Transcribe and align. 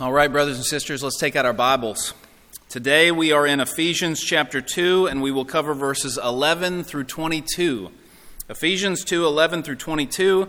All 0.00 0.14
right, 0.14 0.32
brothers 0.32 0.56
and 0.56 0.64
sisters, 0.64 1.02
let's 1.02 1.18
take 1.18 1.36
out 1.36 1.44
our 1.44 1.52
Bibles. 1.52 2.14
Today 2.70 3.12
we 3.12 3.32
are 3.32 3.46
in 3.46 3.60
Ephesians 3.60 4.22
chapter 4.22 4.62
2, 4.62 5.06
and 5.06 5.20
we 5.20 5.30
will 5.30 5.44
cover 5.44 5.74
verses 5.74 6.16
11 6.16 6.84
through 6.84 7.04
22. 7.04 7.90
Ephesians 8.48 9.04
2 9.04 9.26
11 9.26 9.62
through 9.62 9.76
22. 9.76 10.48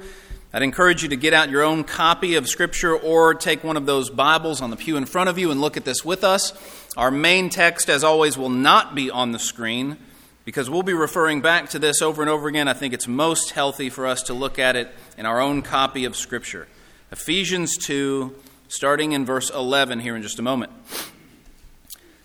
I'd 0.53 0.61
encourage 0.61 1.03
you 1.03 1.09
to 1.09 1.17
get 1.17 1.33
out 1.33 1.49
your 1.49 1.63
own 1.63 1.83
copy 1.83 2.35
of 2.35 2.47
Scripture 2.47 2.95
or 2.95 3.33
take 3.33 3.61
one 3.61 3.75
of 3.75 3.85
those 3.85 4.09
Bibles 4.09 4.61
on 4.61 4.69
the 4.69 4.77
pew 4.77 4.95
in 4.95 5.05
front 5.05 5.29
of 5.29 5.37
you 5.37 5.51
and 5.51 5.59
look 5.59 5.75
at 5.75 5.83
this 5.83 6.05
with 6.05 6.23
us. 6.23 6.53
Our 6.95 7.11
main 7.11 7.49
text, 7.49 7.89
as 7.89 8.05
always, 8.05 8.37
will 8.37 8.47
not 8.47 8.95
be 8.95 9.11
on 9.11 9.33
the 9.33 9.39
screen 9.39 9.97
because 10.45 10.69
we'll 10.69 10.81
be 10.81 10.93
referring 10.93 11.41
back 11.41 11.67
to 11.71 11.79
this 11.79 12.01
over 12.01 12.21
and 12.21 12.31
over 12.31 12.47
again. 12.47 12.69
I 12.69 12.73
think 12.73 12.93
it's 12.93 13.05
most 13.05 13.51
healthy 13.51 13.89
for 13.89 14.07
us 14.07 14.23
to 14.23 14.33
look 14.33 14.57
at 14.59 14.77
it 14.77 14.95
in 15.17 15.25
our 15.25 15.41
own 15.41 15.61
copy 15.61 16.05
of 16.05 16.15
Scripture. 16.15 16.69
Ephesians 17.11 17.75
2 17.75 18.33
starting 18.71 19.11
in 19.11 19.25
verse 19.25 19.49
11 19.49 19.99
here 19.99 20.15
in 20.15 20.21
just 20.21 20.39
a 20.39 20.41
moment. 20.41 20.71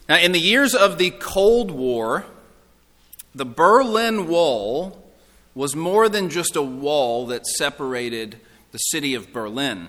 Now, 0.08 0.18
in 0.18 0.30
the 0.30 0.38
years 0.38 0.74
of 0.74 0.96
the 0.96 1.10
Cold 1.10 1.72
War, 1.72 2.24
the 3.34 3.44
Berlin 3.44 4.28
Wall 4.28 5.02
was 5.56 5.74
more 5.74 6.08
than 6.08 6.30
just 6.30 6.54
a 6.54 6.62
wall 6.62 7.26
that 7.26 7.46
separated 7.46 8.38
the 8.70 8.78
city 8.78 9.14
of 9.14 9.32
Berlin. 9.32 9.88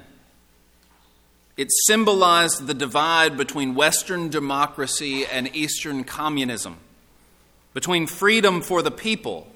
It 1.57 1.67
symbolized 1.85 2.65
the 2.65 2.73
divide 2.73 3.37
between 3.37 3.75
Western 3.75 4.29
democracy 4.29 5.25
and 5.25 5.55
Eastern 5.55 6.03
communism, 6.03 6.77
between 7.73 8.07
freedom 8.07 8.61
for 8.61 8.81
the 8.81 8.91
people 8.91 9.47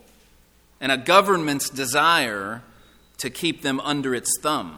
and 0.80 0.91
a 0.91 0.97
government's 0.97 1.70
desire 1.70 2.61
to 3.17 3.30
keep 3.30 3.63
them 3.63 3.80
under 3.80 4.13
its 4.13 4.31
thumb. 4.41 4.77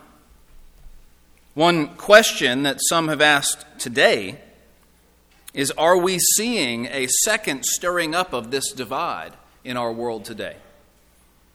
One 1.53 1.89
question 1.97 2.63
that 2.63 2.79
some 2.81 3.09
have 3.09 3.21
asked 3.21 3.63
today 3.77 4.39
is 5.53 5.69
Are 5.77 5.97
we 5.97 6.17
seeing 6.17 6.87
a 6.87 7.05
second 7.23 7.63
stirring 7.63 8.15
up 8.15 8.33
of 8.33 8.49
this 8.49 8.71
divide 8.71 9.33
in 9.63 9.77
our 9.77 9.91
world 9.91 10.25
today? 10.25 10.55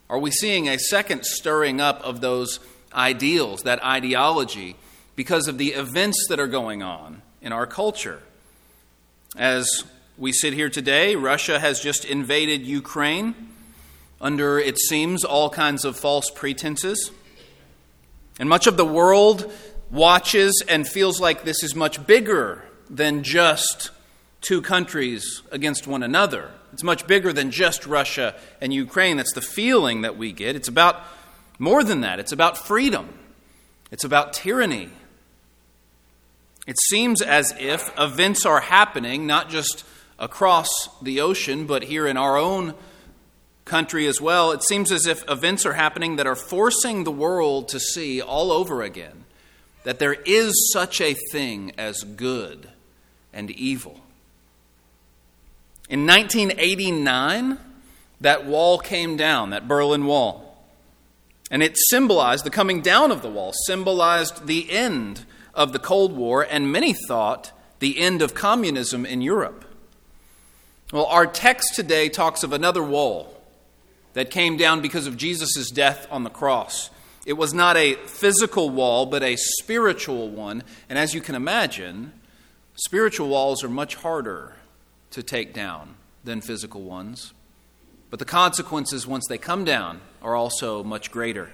Are 0.09 0.21
we 0.21 0.31
seeing 0.31 0.69
a 0.69 0.79
second 0.79 1.25
stirring 1.25 1.81
up 1.81 2.01
of 2.03 2.21
those 2.21 2.61
ideals, 2.95 3.63
that 3.63 3.85
ideology, 3.85 4.77
because 5.17 5.49
of 5.49 5.59
the 5.59 5.73
events 5.73 6.27
that 6.29 6.39
are 6.39 6.47
going 6.47 6.81
on 6.81 7.21
in 7.43 7.53
our 7.53 7.67
culture? 7.67 8.23
As 9.37 9.83
we 10.17 10.31
sit 10.31 10.53
here 10.55 10.71
today, 10.71 11.17
Russia 11.17 11.59
has 11.59 11.81
just 11.81 12.05
invaded 12.05 12.63
Ukraine 12.63 13.35
under, 14.21 14.61
it 14.61 14.79
seems, 14.79 15.25
all 15.25 15.51
kinds 15.51 15.85
of 15.85 15.99
false 15.99 16.31
pretenses. 16.31 17.11
And 18.39 18.49
much 18.49 18.69
of 18.69 18.77
the 18.77 18.85
world 18.85 19.53
watches 19.91 20.63
and 20.69 20.87
feels 20.87 21.21
like 21.21 21.45
this 21.45 21.63
is 21.63 21.75
much 21.75 22.07
bigger 22.07 22.65
than 22.91 23.23
just 23.23 23.91
two 24.41 24.63
countries 24.63 25.43
against 25.51 25.87
one 25.87 26.03
another. 26.03 26.51
It's 26.73 26.83
much 26.83 27.07
bigger 27.07 27.33
than 27.33 27.51
just 27.51 27.87
Russia 27.87 28.35
and 28.61 28.73
Ukraine. 28.73 29.17
That's 29.17 29.33
the 29.33 29.41
feeling 29.41 30.03
that 30.03 30.17
we 30.17 30.33
get. 30.33 30.57
It's 30.57 30.69
about 30.69 31.03
more 31.59 31.83
than 31.83 32.03
that, 32.03 32.21
it's 32.21 32.33
about 32.33 32.57
freedom, 32.57 33.09
it's 33.91 34.05
about 34.05 34.33
tyranny. 34.33 34.91
It 36.69 36.79
seems 36.89 37.23
as 37.23 37.55
if 37.59 37.91
events 37.99 38.45
are 38.45 38.61
happening 38.61 39.27
not 39.27 39.49
just 39.49 39.85
across 40.19 40.69
the 41.01 41.21
ocean, 41.21 41.67
but 41.67 41.85
here 41.85 42.07
in 42.07 42.19
our 42.19 42.37
own 42.37 42.75
country 43.65 44.07
as 44.07 44.21
well. 44.21 44.53
It 44.53 44.63
seems 44.63 44.93
as 44.93 45.07
if 45.07 45.29
events 45.31 45.65
are 45.65 45.73
happening 45.73 46.17
that 46.17 46.27
are 46.27 46.37
forcing 46.37 47.05
the 47.05 47.11
world 47.11 47.69
to 47.69 47.81
see 47.81 48.21
all 48.21 48.53
over 48.53 48.83
again 48.83 49.25
that 49.89 49.99
there 49.99 50.19
is 50.27 50.71
such 50.71 51.01
a 51.01 51.15
thing 51.33 51.73
as 51.79 52.03
good 52.03 52.69
and 53.33 53.51
evil. 53.51 53.99
In 55.89 56.07
1989, 56.07 57.57
that 58.21 58.45
wall 58.45 58.79
came 58.79 59.17
down, 59.17 59.49
that 59.49 59.67
Berlin 59.67 60.05
Wall. 60.05 60.63
And 61.51 61.63
it 61.63 61.79
symbolized, 61.89 62.45
the 62.45 62.51
coming 62.51 62.83
down 62.83 63.11
of 63.11 63.23
the 63.23 63.31
wall 63.31 63.55
symbolized 63.65 64.47
the 64.47 64.71
end 64.71 65.25
of 65.55 65.73
the 65.73 65.79
Cold 65.79 66.15
War, 66.15 66.43
and 66.43 66.71
many 66.71 66.93
thought 66.93 67.53
the 67.79 67.99
end 67.99 68.21
of 68.21 68.35
communism 68.35 69.07
in 69.07 69.23
Europe. 69.23 69.65
Well, 70.93 71.07
our 71.07 71.27
text 71.27 71.75
today 71.75 72.11
talks 72.11 72.43
of 72.43 72.53
another 72.53 72.83
wall 72.83 73.41
that 74.13 74.31
came 74.31 74.59
down 74.59 74.83
because 74.83 75.07
of 75.07 75.17
Jesus' 75.17 75.71
death 75.71 76.07
on 76.11 76.25
the 76.25 76.31
cross. 76.31 76.91
It 77.27 77.35
was 77.35 77.53
not 77.53 77.77
a 77.77 77.95
physical 77.95 78.71
wall, 78.71 79.07
but 79.07 79.23
a 79.23 79.37
spiritual 79.37 80.31
one. 80.31 80.63
And 80.89 80.99
as 80.99 81.15
you 81.15 81.21
can 81.21 81.35
imagine, 81.35 82.13
spiritual 82.77 83.29
walls 83.29 83.63
are 83.63 83.69
much 83.69 83.97
harder 83.97 84.55
to 85.11 85.23
take 85.23 85.53
down 85.53 85.97
than 86.25 86.41
physical 86.41 86.83
ones. 86.83 87.33
But 88.11 88.19
the 88.19 88.25
consequences, 88.25 89.07
once 89.07 89.27
they 89.29 89.39
come 89.39 89.65
down, 89.65 90.01
are 90.23 90.35
also 90.35 90.83
much 90.83 91.11
greater. 91.11 91.51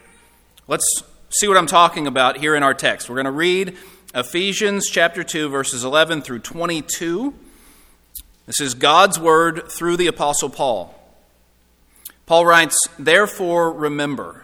Let's 0.69 0.87
see 1.31 1.49
what 1.49 1.57
I'm 1.57 1.67
talking 1.67 2.07
about 2.07 2.39
here 2.39 2.55
in 2.55 2.63
our 2.63 2.75
text. 2.75 3.09
We're 3.09 3.17
going 3.17 3.25
to 3.25 3.33
read 3.33 3.77
Ephesians 4.15 4.89
chapter 4.89 5.25
2, 5.25 5.49
verses 5.49 5.83
11 5.83 6.23
through 6.23 6.39
22. 6.41 7.35
This 8.47 8.61
is 8.61 8.75
God's 8.75 9.19
word 9.19 9.69
through 9.69 9.97
the 9.97 10.07
Apostle 10.07 10.51
Paul. 10.51 10.95
Paul 12.27 12.47
writes, 12.47 12.77
Therefore, 12.99 13.73
remember 13.73 14.44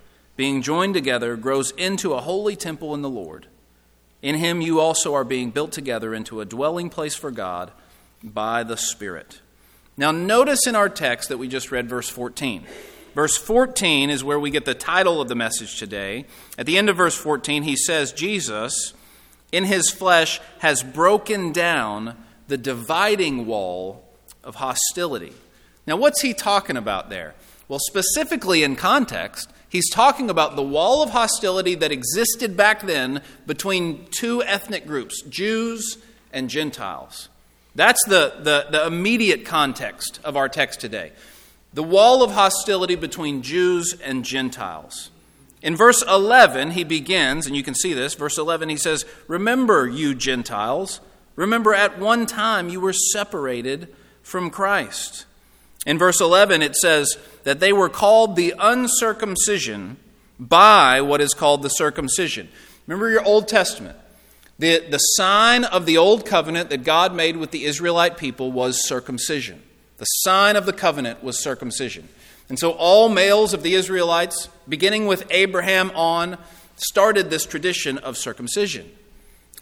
being 0.41 0.63
joined 0.63 0.95
together, 0.95 1.35
grows 1.35 1.69
into 1.77 2.15
a 2.15 2.19
holy 2.19 2.55
temple 2.55 2.95
in 2.95 3.03
the 3.03 3.09
Lord. 3.09 3.45
In 4.23 4.33
him 4.33 4.59
you 4.59 4.79
also 4.79 5.13
are 5.13 5.23
being 5.23 5.51
built 5.51 5.71
together 5.71 6.15
into 6.15 6.41
a 6.41 6.45
dwelling 6.45 6.89
place 6.89 7.13
for 7.13 7.29
God 7.29 7.71
by 8.23 8.63
the 8.63 8.75
Spirit. 8.75 9.39
Now, 9.97 10.09
notice 10.09 10.65
in 10.65 10.75
our 10.75 10.89
text 10.89 11.29
that 11.29 11.37
we 11.37 11.47
just 11.47 11.71
read 11.71 11.87
verse 11.87 12.09
14. 12.09 12.65
Verse 13.13 13.37
14 13.37 14.09
is 14.09 14.23
where 14.23 14.39
we 14.39 14.49
get 14.49 14.65
the 14.65 14.73
title 14.73 15.21
of 15.21 15.27
the 15.27 15.35
message 15.35 15.77
today. 15.77 16.25
At 16.57 16.65
the 16.65 16.79
end 16.79 16.89
of 16.89 16.97
verse 16.97 17.15
14, 17.15 17.61
he 17.61 17.75
says, 17.75 18.11
Jesus, 18.11 18.95
in 19.51 19.65
his 19.65 19.91
flesh, 19.91 20.41
has 20.57 20.81
broken 20.81 21.51
down 21.51 22.17
the 22.47 22.57
dividing 22.57 23.45
wall 23.45 24.09
of 24.43 24.55
hostility. 24.55 25.33
Now, 25.85 25.97
what's 25.97 26.21
he 26.21 26.33
talking 26.33 26.77
about 26.77 27.11
there? 27.11 27.35
Well, 27.67 27.77
specifically 27.79 28.63
in 28.63 28.75
context, 28.75 29.50
He's 29.71 29.89
talking 29.89 30.29
about 30.29 30.57
the 30.57 30.61
wall 30.61 31.01
of 31.01 31.11
hostility 31.11 31.75
that 31.75 31.93
existed 31.93 32.57
back 32.57 32.81
then 32.81 33.21
between 33.47 34.05
two 34.11 34.43
ethnic 34.43 34.85
groups, 34.85 35.21
Jews 35.21 35.97
and 36.33 36.49
Gentiles. 36.49 37.29
That's 37.73 38.03
the, 38.05 38.33
the, 38.39 38.67
the, 38.69 38.85
immediate 38.85 39.45
context 39.45 40.19
of 40.25 40.35
our 40.35 40.49
text 40.49 40.81
today. 40.81 41.13
The 41.73 41.83
wall 41.83 42.21
of 42.21 42.31
hostility 42.31 42.95
between 42.95 43.43
Jews 43.43 43.95
and 44.03 44.25
Gentiles. 44.25 45.09
In 45.61 45.77
verse 45.77 46.01
11, 46.01 46.71
he 46.71 46.83
begins, 46.83 47.47
and 47.47 47.55
you 47.55 47.63
can 47.63 47.73
see 47.73 47.93
this. 47.93 48.13
Verse 48.13 48.37
11, 48.37 48.67
he 48.67 48.75
says, 48.75 49.05
Remember, 49.29 49.87
you 49.87 50.13
Gentiles, 50.13 50.99
remember 51.37 51.73
at 51.73 51.97
one 51.97 52.25
time 52.25 52.67
you 52.67 52.81
were 52.81 52.91
separated 52.91 53.87
from 54.21 54.49
Christ. 54.49 55.25
In 55.85 55.97
verse 55.97 56.21
11, 56.21 56.61
it 56.61 56.75
says 56.75 57.17
that 57.43 57.59
they 57.59 57.73
were 57.73 57.89
called 57.89 58.35
the 58.35 58.53
uncircumcision 58.59 59.97
by 60.39 61.01
what 61.01 61.21
is 61.21 61.33
called 61.33 61.63
the 61.63 61.69
circumcision. 61.69 62.49
Remember 62.87 63.09
your 63.09 63.23
Old 63.23 63.47
Testament. 63.47 63.97
The, 64.59 64.79
the 64.89 64.99
sign 64.99 65.63
of 65.63 65.87
the 65.87 65.97
old 65.97 66.25
covenant 66.25 66.69
that 66.69 66.83
God 66.83 67.15
made 67.15 67.35
with 67.37 67.49
the 67.49 67.65
Israelite 67.65 68.17
people 68.17 68.51
was 68.51 68.87
circumcision. 68.87 69.61
The 69.97 70.05
sign 70.05 70.55
of 70.55 70.67
the 70.67 70.73
covenant 70.73 71.23
was 71.23 71.41
circumcision. 71.41 72.09
And 72.47 72.59
so 72.59 72.71
all 72.71 73.09
males 73.09 73.53
of 73.55 73.63
the 73.63 73.73
Israelites, 73.73 74.49
beginning 74.69 75.07
with 75.07 75.25
Abraham 75.31 75.89
on, 75.91 76.37
started 76.75 77.29
this 77.29 77.45
tradition 77.45 77.97
of 77.97 78.17
circumcision. 78.17 78.91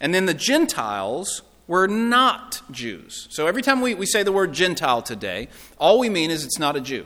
And 0.02 0.14
then 0.14 0.26
the 0.26 0.34
Gentiles 0.34 1.44
were 1.70 1.88
not 1.88 2.64
Jews. 2.72 3.28
So 3.30 3.46
every 3.46 3.62
time 3.62 3.80
we, 3.80 3.94
we 3.94 4.08
say 4.08 4.24
the 4.24 4.32
word 4.32 4.54
Gentile 4.54 5.04
today, 5.04 5.50
all 5.78 6.00
we 6.00 6.10
mean 6.10 6.32
is 6.32 6.44
it's 6.44 6.58
not 6.58 6.76
a 6.76 6.82
Jew. 6.82 7.06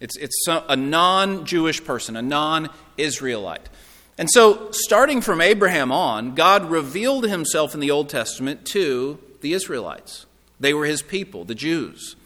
It's, 0.00 0.18
it's 0.18 0.46
a 0.48 0.76
non 0.76 1.46
Jewish 1.46 1.82
person, 1.82 2.14
a 2.14 2.22
non 2.22 2.68
Israelite. 2.98 3.70
And 4.18 4.28
so, 4.30 4.70
starting 4.70 5.22
from 5.22 5.40
Abraham 5.40 5.90
on, 5.90 6.34
God 6.34 6.70
revealed 6.70 7.26
himself 7.26 7.72
in 7.72 7.80
the 7.80 7.90
Old 7.90 8.10
Testament 8.10 8.66
to 8.66 9.18
the 9.40 9.54
Israelites. 9.54 10.26
They 10.60 10.74
were 10.74 10.84
his 10.84 11.00
people, 11.00 11.46
the 11.46 11.54
Jews, 11.54 12.16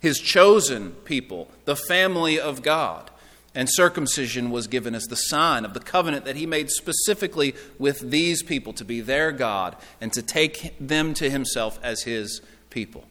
his 0.00 0.18
chosen 0.18 0.90
people, 1.04 1.48
the 1.64 1.76
family 1.76 2.40
of 2.40 2.62
God. 2.62 3.08
And 3.54 3.68
circumcision 3.70 4.50
was 4.50 4.66
given 4.66 4.94
as 4.94 5.04
the 5.04 5.16
sign 5.16 5.64
of 5.64 5.74
the 5.74 5.80
covenant 5.80 6.24
that 6.24 6.36
he 6.36 6.44
made 6.44 6.70
specifically 6.70 7.54
with 7.78 8.10
these 8.10 8.42
people 8.42 8.72
to 8.74 8.84
be 8.84 9.00
their 9.00 9.30
God 9.30 9.76
and 10.00 10.12
to 10.12 10.22
take 10.22 10.74
them 10.80 11.14
to 11.14 11.30
himself 11.30 11.78
as 11.82 12.02
his 12.02 12.40
people. 12.70 13.04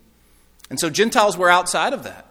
And 0.70 0.80
so 0.80 0.90
Gentiles 0.90 1.38
were 1.38 1.50
outside 1.50 1.94
of 1.94 2.04
that. 2.04 2.28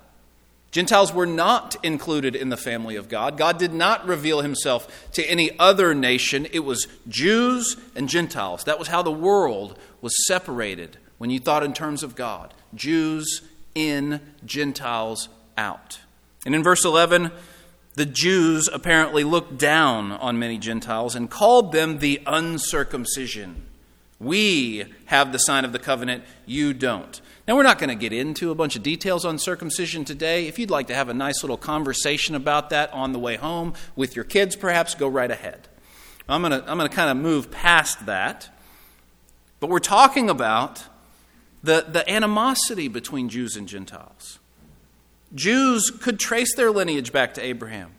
Gentiles 0.72 1.12
were 1.12 1.26
not 1.26 1.76
included 1.82 2.34
in 2.34 2.48
the 2.48 2.56
family 2.56 2.96
of 2.96 3.10
God. 3.10 3.36
God 3.36 3.58
did 3.58 3.74
not 3.74 4.06
reveal 4.06 4.40
himself 4.40 5.10
to 5.12 5.24
any 5.24 5.56
other 5.58 5.94
nation. 5.94 6.46
It 6.50 6.60
was 6.60 6.88
Jews 7.06 7.76
and 7.94 8.08
Gentiles. 8.08 8.64
That 8.64 8.78
was 8.78 8.88
how 8.88 9.02
the 9.02 9.12
world 9.12 9.78
was 10.00 10.14
separated 10.26 10.96
when 11.18 11.28
you 11.28 11.38
thought 11.38 11.62
in 11.62 11.74
terms 11.74 12.02
of 12.02 12.16
God 12.16 12.54
Jews 12.74 13.42
in, 13.74 14.20
Gentiles 14.46 15.28
out. 15.58 16.00
And 16.46 16.54
in 16.54 16.62
verse 16.62 16.86
11, 16.86 17.30
the 17.94 18.06
Jews 18.06 18.68
apparently 18.72 19.22
looked 19.24 19.58
down 19.58 20.12
on 20.12 20.38
many 20.38 20.58
Gentiles 20.58 21.14
and 21.14 21.30
called 21.30 21.72
them 21.72 21.98
the 21.98 22.20
uncircumcision. 22.26 23.66
We 24.18 24.84
have 25.06 25.32
the 25.32 25.38
sign 25.38 25.64
of 25.64 25.72
the 25.72 25.78
covenant, 25.78 26.24
you 26.46 26.72
don't. 26.72 27.20
Now, 27.46 27.56
we're 27.56 27.64
not 27.64 27.78
going 27.78 27.88
to 27.88 27.96
get 27.96 28.12
into 28.12 28.52
a 28.52 28.54
bunch 28.54 28.76
of 28.76 28.82
details 28.84 29.24
on 29.24 29.36
circumcision 29.36 30.04
today. 30.04 30.46
If 30.46 30.58
you'd 30.58 30.70
like 30.70 30.86
to 30.86 30.94
have 30.94 31.08
a 31.08 31.14
nice 31.14 31.42
little 31.42 31.56
conversation 31.56 32.36
about 32.36 32.70
that 32.70 32.92
on 32.92 33.12
the 33.12 33.18
way 33.18 33.36
home 33.36 33.74
with 33.96 34.14
your 34.14 34.24
kids, 34.24 34.54
perhaps, 34.54 34.94
go 34.94 35.08
right 35.08 35.30
ahead. 35.30 35.68
I'm 36.28 36.40
going 36.42 36.52
to, 36.52 36.70
I'm 36.70 36.78
going 36.78 36.88
to 36.88 36.94
kind 36.94 37.10
of 37.10 37.16
move 37.16 37.50
past 37.50 38.06
that. 38.06 38.48
But 39.58 39.70
we're 39.70 39.80
talking 39.80 40.30
about 40.30 40.84
the, 41.62 41.84
the 41.88 42.08
animosity 42.08 42.86
between 42.88 43.28
Jews 43.28 43.56
and 43.56 43.68
Gentiles. 43.68 44.38
Jews 45.34 45.90
could 45.90 46.18
trace 46.18 46.54
their 46.54 46.70
lineage 46.70 47.12
back 47.12 47.34
to 47.34 47.42
Abraham. 47.42 47.92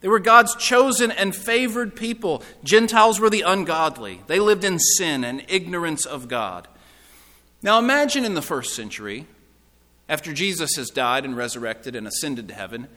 They 0.00 0.08
were 0.08 0.18
God's 0.18 0.54
chosen 0.56 1.10
and 1.10 1.34
favored 1.34 1.94
people. 1.94 2.42
Gentiles 2.64 3.20
were 3.20 3.30
the 3.30 3.42
ungodly. 3.42 4.22
They 4.28 4.40
lived 4.40 4.64
in 4.64 4.78
sin 4.78 5.24
and 5.24 5.44
ignorance 5.48 6.06
of 6.06 6.28
God. 6.28 6.68
Now 7.62 7.78
imagine 7.78 8.24
in 8.24 8.34
the 8.34 8.42
first 8.42 8.74
century, 8.74 9.26
after 10.08 10.32
Jesus 10.32 10.76
has 10.76 10.88
died 10.88 11.24
and 11.24 11.36
resurrected 11.36 11.94
and 11.94 12.06
ascended 12.06 12.48
to 12.48 12.54
heaven, 12.54 12.88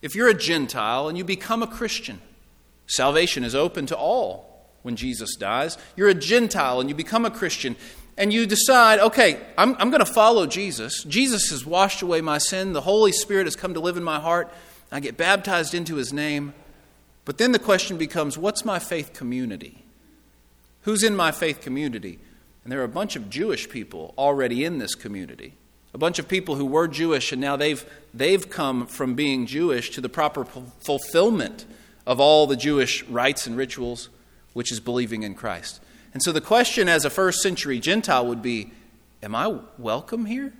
if 0.00 0.14
you're 0.14 0.28
a 0.28 0.34
Gentile 0.34 1.08
and 1.08 1.18
you 1.18 1.24
become 1.24 1.62
a 1.62 1.66
Christian, 1.66 2.20
salvation 2.86 3.44
is 3.44 3.54
open 3.54 3.86
to 3.86 3.96
all 3.96 4.48
when 4.82 4.96
Jesus 4.96 5.36
dies. 5.36 5.76
You're 5.96 6.08
a 6.08 6.14
Gentile 6.14 6.80
and 6.80 6.88
you 6.88 6.94
become 6.94 7.26
a 7.26 7.30
Christian 7.30 7.76
and 8.18 8.32
you 8.32 8.46
decide, 8.46 8.98
okay, 8.98 9.40
I'm, 9.56 9.76
I'm 9.78 9.90
going 9.90 10.04
to 10.04 10.12
follow 10.12 10.44
Jesus. 10.44 11.04
Jesus 11.04 11.50
has 11.50 11.64
washed 11.64 12.02
away 12.02 12.20
my 12.20 12.38
sin. 12.38 12.72
The 12.72 12.80
Holy 12.80 13.12
Spirit 13.12 13.46
has 13.46 13.54
come 13.54 13.74
to 13.74 13.80
live 13.80 13.96
in 13.96 14.02
my 14.02 14.18
heart. 14.18 14.52
I 14.90 14.98
get 14.98 15.16
baptized 15.16 15.72
into 15.72 15.94
his 15.94 16.12
name. 16.12 16.52
But 17.24 17.38
then 17.38 17.52
the 17.52 17.60
question 17.60 17.96
becomes 17.96 18.36
what's 18.36 18.64
my 18.64 18.80
faith 18.80 19.12
community? 19.12 19.84
Who's 20.82 21.04
in 21.04 21.14
my 21.14 21.30
faith 21.30 21.60
community? 21.60 22.18
And 22.64 22.72
there 22.72 22.80
are 22.80 22.84
a 22.84 22.88
bunch 22.88 23.14
of 23.14 23.30
Jewish 23.30 23.68
people 23.68 24.14
already 24.18 24.64
in 24.64 24.78
this 24.78 24.96
community. 24.96 25.54
A 25.94 25.98
bunch 25.98 26.18
of 26.18 26.26
people 26.26 26.56
who 26.56 26.66
were 26.66 26.88
Jewish 26.88 27.30
and 27.30 27.40
now 27.40 27.54
they've, 27.54 27.84
they've 28.12 28.50
come 28.50 28.88
from 28.88 29.14
being 29.14 29.46
Jewish 29.46 29.90
to 29.90 30.00
the 30.00 30.08
proper 30.08 30.44
fulfillment 30.44 31.66
of 32.04 32.18
all 32.18 32.48
the 32.48 32.56
Jewish 32.56 33.04
rites 33.04 33.46
and 33.46 33.56
rituals, 33.56 34.08
which 34.54 34.72
is 34.72 34.80
believing 34.80 35.22
in 35.22 35.34
Christ. 35.34 35.80
And 36.12 36.22
so 36.22 36.32
the 36.32 36.40
question 36.40 36.88
as 36.88 37.04
a 37.04 37.10
first 37.10 37.40
century 37.40 37.80
Gentile 37.80 38.26
would 38.26 38.42
be 38.42 38.72
Am 39.22 39.34
I 39.34 39.60
welcome 39.78 40.26
here? 40.26 40.52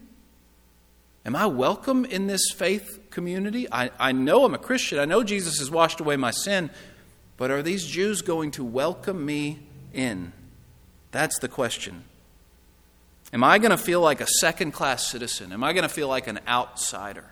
Am 1.25 1.37
I 1.37 1.47
welcome 1.47 2.05
in 2.05 2.27
this 2.27 2.51
faith 2.55 3.01
community? 3.11 3.71
I, 3.71 3.91
I 3.99 4.13
know 4.13 4.45
I'm 4.45 4.55
a 4.55 4.59
Christian. 4.59 4.99
I 4.99 5.05
know 5.05 5.23
Jesus 5.23 5.59
has 5.59 5.71
washed 5.71 6.01
away 6.01 6.17
my 6.17 6.31
sin. 6.31 6.71
But 7.37 7.51
are 7.51 7.63
these 7.63 7.87
Jews 7.87 8.23
going 8.23 8.51
to 8.53 8.65
welcome 8.65 9.25
me 9.25 9.61
in? 9.93 10.33
That's 11.13 11.39
the 11.39 11.49
question. 11.49 12.05
Am 13.33 13.45
I 13.45 13.59
going 13.59 13.71
to 13.71 13.79
feel 13.79 14.01
like 14.01 14.21
a 14.21 14.27
second 14.27 14.73
class 14.73 15.07
citizen? 15.07 15.53
Am 15.53 15.63
I 15.63 15.73
going 15.73 15.83
to 15.83 15.89
feel 15.89 16.09
like 16.09 16.27
an 16.27 16.41
outsider? 16.49 17.27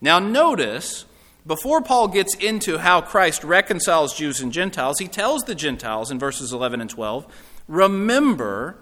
Now, 0.00 0.18
notice, 0.18 1.04
before 1.46 1.80
Paul 1.80 2.08
gets 2.08 2.34
into 2.36 2.78
how 2.78 3.00
Christ 3.00 3.44
reconciles 3.44 4.16
Jews 4.16 4.40
and 4.40 4.52
Gentiles, 4.52 4.98
he 4.98 5.08
tells 5.08 5.42
the 5.42 5.54
Gentiles 5.54 6.10
in 6.10 6.18
verses 6.18 6.52
11 6.52 6.80
and 6.80 6.90
12 6.90 7.26
remember, 7.68 8.76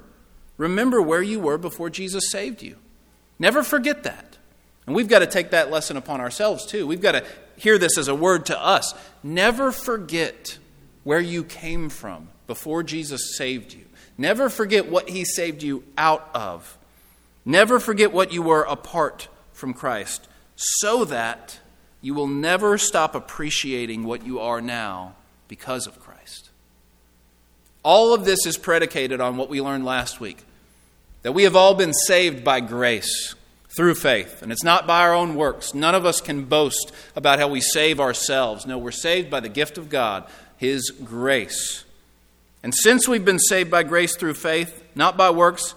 remember 0.57 1.01
where 1.01 1.23
you 1.23 1.39
were 1.39 1.59
before 1.59 1.91
Jesus 1.91 2.31
saved 2.31 2.63
you. 2.63 2.77
Never 3.39 3.63
forget 3.63 4.03
that. 4.05 4.39
And 4.87 4.97
we've 4.97 5.09
got 5.09 5.19
to 5.19 5.27
take 5.27 5.51
that 5.51 5.71
lesson 5.71 5.99
upon 5.99 6.21
ourselves, 6.21 6.65
too. 6.65 6.87
We've 6.87 7.03
got 7.03 7.13
to 7.13 7.25
hear 7.57 7.77
this 7.77 7.99
as 7.99 8.09
a 8.09 8.15
word 8.15 8.47
to 8.47 8.59
us. 8.59 8.95
Never 9.23 9.71
forget 9.71 10.59
where 11.05 11.21
you 11.21 11.45
came 11.45 11.91
from 11.91 12.31
before 12.47 12.83
Jesus 12.83 13.37
saved 13.37 13.75
you. 13.75 13.85
Never 14.17 14.49
forget 14.49 14.91
what 14.91 15.11
he 15.11 15.25
saved 15.25 15.63
you 15.63 15.85
out 15.97 16.29
of. 16.35 16.79
Never 17.45 17.79
forget 17.79 18.13
what 18.13 18.33
you 18.33 18.43
were 18.43 18.63
apart 18.63 19.29
from 19.53 19.75
Christ, 19.75 20.27
so 20.57 21.05
that 21.05 21.61
you 22.01 22.15
will 22.15 22.27
never 22.27 22.79
stop 22.79 23.15
appreciating 23.15 24.05
what 24.05 24.25
you 24.25 24.41
are 24.41 24.61
now 24.61 25.15
because 25.49 25.87
of 25.87 26.01
Christ. 26.01 26.51
All 27.83 28.15
of 28.15 28.25
this 28.25 28.47
is 28.47 28.57
predicated 28.57 29.21
on 29.21 29.37
what 29.37 29.49
we 29.49 29.61
learned 29.61 29.85
last 29.85 30.21
week 30.21 30.45
that 31.23 31.33
we 31.33 31.43
have 31.43 31.57
all 31.57 31.75
been 31.75 31.93
saved 31.93 32.45
by 32.45 32.61
grace 32.61 33.35
through 33.71 33.95
faith. 33.95 34.43
And 34.43 34.53
it's 34.53 34.65
not 34.65 34.87
by 34.87 35.03
our 35.03 35.15
own 35.15 35.35
works. 35.35 35.75
None 35.75 35.95
of 35.95 36.07
us 36.07 36.21
can 36.21 36.45
boast 36.45 36.93
about 37.17 37.39
how 37.39 37.49
we 37.49 37.61
save 37.61 38.01
ourselves. 38.01 38.67
No, 38.67 38.79
we're 38.79 38.91
saved 38.91 39.31
by 39.31 39.41
the 39.41 39.49
gift 39.49 39.79
of 39.79 39.89
God, 39.89 40.25
His 40.57 40.91
grace. 40.91 41.85
And 42.63 42.75
since 42.75 43.07
we've 43.09 43.25
been 43.25 43.39
saved 43.39 43.71
by 43.71 43.83
grace 43.83 44.17
through 44.17 44.35
faith, 44.35 44.83
not 44.95 45.17
by 45.17 45.31
works, 45.31 45.75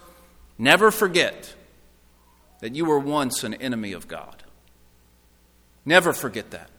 never 0.58 0.92
forget 0.92 1.54
that 2.60 2.76
you 2.76 2.86
were 2.86 3.00
once 3.00 3.44
an 3.44 3.56
enemy 3.56 3.94
of 3.94 4.08
God. 4.08 4.44
Never 5.86 6.14
forget 6.14 6.52
that. 6.52 6.70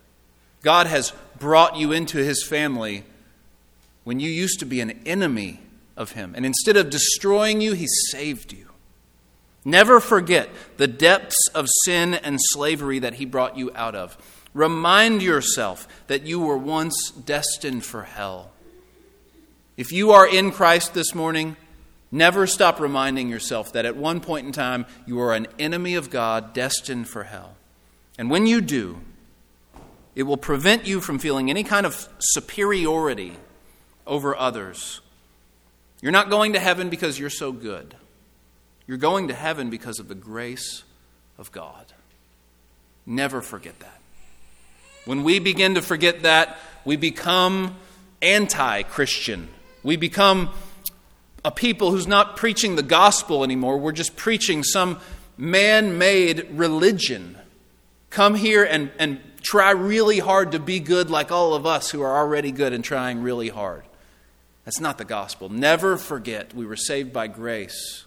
God 0.62 0.86
has 0.86 1.12
brought 1.38 1.76
you 1.76 1.92
into 1.92 2.18
his 2.18 2.44
family 2.44 3.04
when 4.04 4.20
you 4.20 4.30
used 4.30 4.60
to 4.60 4.66
be 4.66 4.80
an 4.80 5.00
enemy 5.04 5.60
of 5.96 6.12
him. 6.12 6.34
And 6.36 6.46
instead 6.46 6.76
of 6.76 6.90
destroying 6.90 7.60
you, 7.60 7.72
he 7.72 7.86
saved 7.86 8.52
you. 8.52 8.68
Never 9.64 10.00
forget 10.00 10.48
the 10.76 10.88
depths 10.88 11.48
of 11.54 11.68
sin 11.84 12.14
and 12.14 12.38
slavery 12.40 12.98
that 13.00 13.14
he 13.14 13.24
brought 13.24 13.56
you 13.56 13.70
out 13.74 13.94
of. 13.94 14.16
Remind 14.54 15.22
yourself 15.22 15.88
that 16.08 16.26
you 16.26 16.40
were 16.40 16.58
once 16.58 17.10
destined 17.10 17.84
for 17.84 18.02
hell. 18.02 18.50
If 19.76 19.92
you 19.92 20.10
are 20.10 20.28
in 20.28 20.50
Christ 20.50 20.94
this 20.94 21.14
morning, 21.14 21.56
never 22.10 22.46
stop 22.46 22.78
reminding 22.80 23.28
yourself 23.28 23.72
that 23.72 23.86
at 23.86 23.96
one 23.96 24.20
point 24.20 24.46
in 24.46 24.52
time 24.52 24.84
you 25.06 25.20
are 25.20 25.34
an 25.34 25.46
enemy 25.58 25.94
of 25.94 26.10
God 26.10 26.52
destined 26.52 27.08
for 27.08 27.24
hell. 27.24 27.56
And 28.22 28.30
when 28.30 28.46
you 28.46 28.60
do, 28.60 29.00
it 30.14 30.22
will 30.22 30.36
prevent 30.36 30.86
you 30.86 31.00
from 31.00 31.18
feeling 31.18 31.50
any 31.50 31.64
kind 31.64 31.84
of 31.84 32.08
superiority 32.20 33.32
over 34.06 34.36
others. 34.36 35.00
You're 36.00 36.12
not 36.12 36.30
going 36.30 36.52
to 36.52 36.60
heaven 36.60 36.88
because 36.88 37.18
you're 37.18 37.30
so 37.30 37.50
good. 37.50 37.96
You're 38.86 38.96
going 38.96 39.26
to 39.26 39.34
heaven 39.34 39.70
because 39.70 39.98
of 39.98 40.06
the 40.06 40.14
grace 40.14 40.84
of 41.36 41.50
God. 41.50 41.86
Never 43.06 43.40
forget 43.40 43.80
that. 43.80 44.00
When 45.04 45.24
we 45.24 45.40
begin 45.40 45.74
to 45.74 45.82
forget 45.82 46.22
that, 46.22 46.58
we 46.84 46.94
become 46.94 47.74
anti 48.22 48.84
Christian. 48.84 49.48
We 49.82 49.96
become 49.96 50.50
a 51.44 51.50
people 51.50 51.90
who's 51.90 52.06
not 52.06 52.36
preaching 52.36 52.76
the 52.76 52.84
gospel 52.84 53.42
anymore. 53.42 53.78
We're 53.78 53.90
just 53.90 54.14
preaching 54.14 54.62
some 54.62 55.00
man 55.36 55.98
made 55.98 56.46
religion. 56.52 57.36
Come 58.12 58.34
here 58.34 58.62
and, 58.62 58.90
and 58.98 59.20
try 59.42 59.70
really 59.70 60.18
hard 60.18 60.52
to 60.52 60.58
be 60.58 60.80
good 60.80 61.08
like 61.08 61.32
all 61.32 61.54
of 61.54 61.64
us 61.64 61.90
who 61.90 62.02
are 62.02 62.14
already 62.14 62.52
good 62.52 62.74
and 62.74 62.84
trying 62.84 63.22
really 63.22 63.48
hard. 63.48 63.84
That's 64.66 64.80
not 64.80 64.98
the 64.98 65.06
gospel. 65.06 65.48
Never 65.48 65.96
forget 65.96 66.54
we 66.54 66.66
were 66.66 66.76
saved 66.76 67.10
by 67.10 67.26
grace 67.26 68.04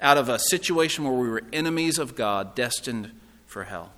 out 0.00 0.18
of 0.18 0.28
a 0.28 0.40
situation 0.40 1.04
where 1.04 1.12
we 1.12 1.28
were 1.28 1.44
enemies 1.52 1.98
of 1.98 2.16
God, 2.16 2.56
destined 2.56 3.12
for 3.46 3.62
hell. 3.62 3.92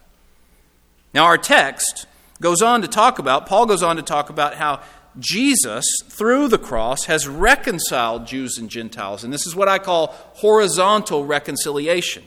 Now, 1.14 1.24
our 1.24 1.38
text 1.38 2.06
goes 2.42 2.60
on 2.60 2.82
to 2.82 2.88
talk 2.88 3.18
about, 3.18 3.46
Paul 3.46 3.64
goes 3.64 3.82
on 3.82 3.96
to 3.96 4.02
talk 4.02 4.28
about 4.28 4.56
how 4.56 4.82
Jesus, 5.18 5.86
through 6.04 6.48
the 6.48 6.58
cross, 6.58 7.06
has 7.06 7.26
reconciled 7.26 8.26
Jews 8.26 8.58
and 8.58 8.68
Gentiles. 8.68 9.24
And 9.24 9.32
this 9.32 9.46
is 9.46 9.56
what 9.56 9.68
I 9.68 9.78
call 9.78 10.08
horizontal 10.34 11.24
reconciliation. 11.24 12.24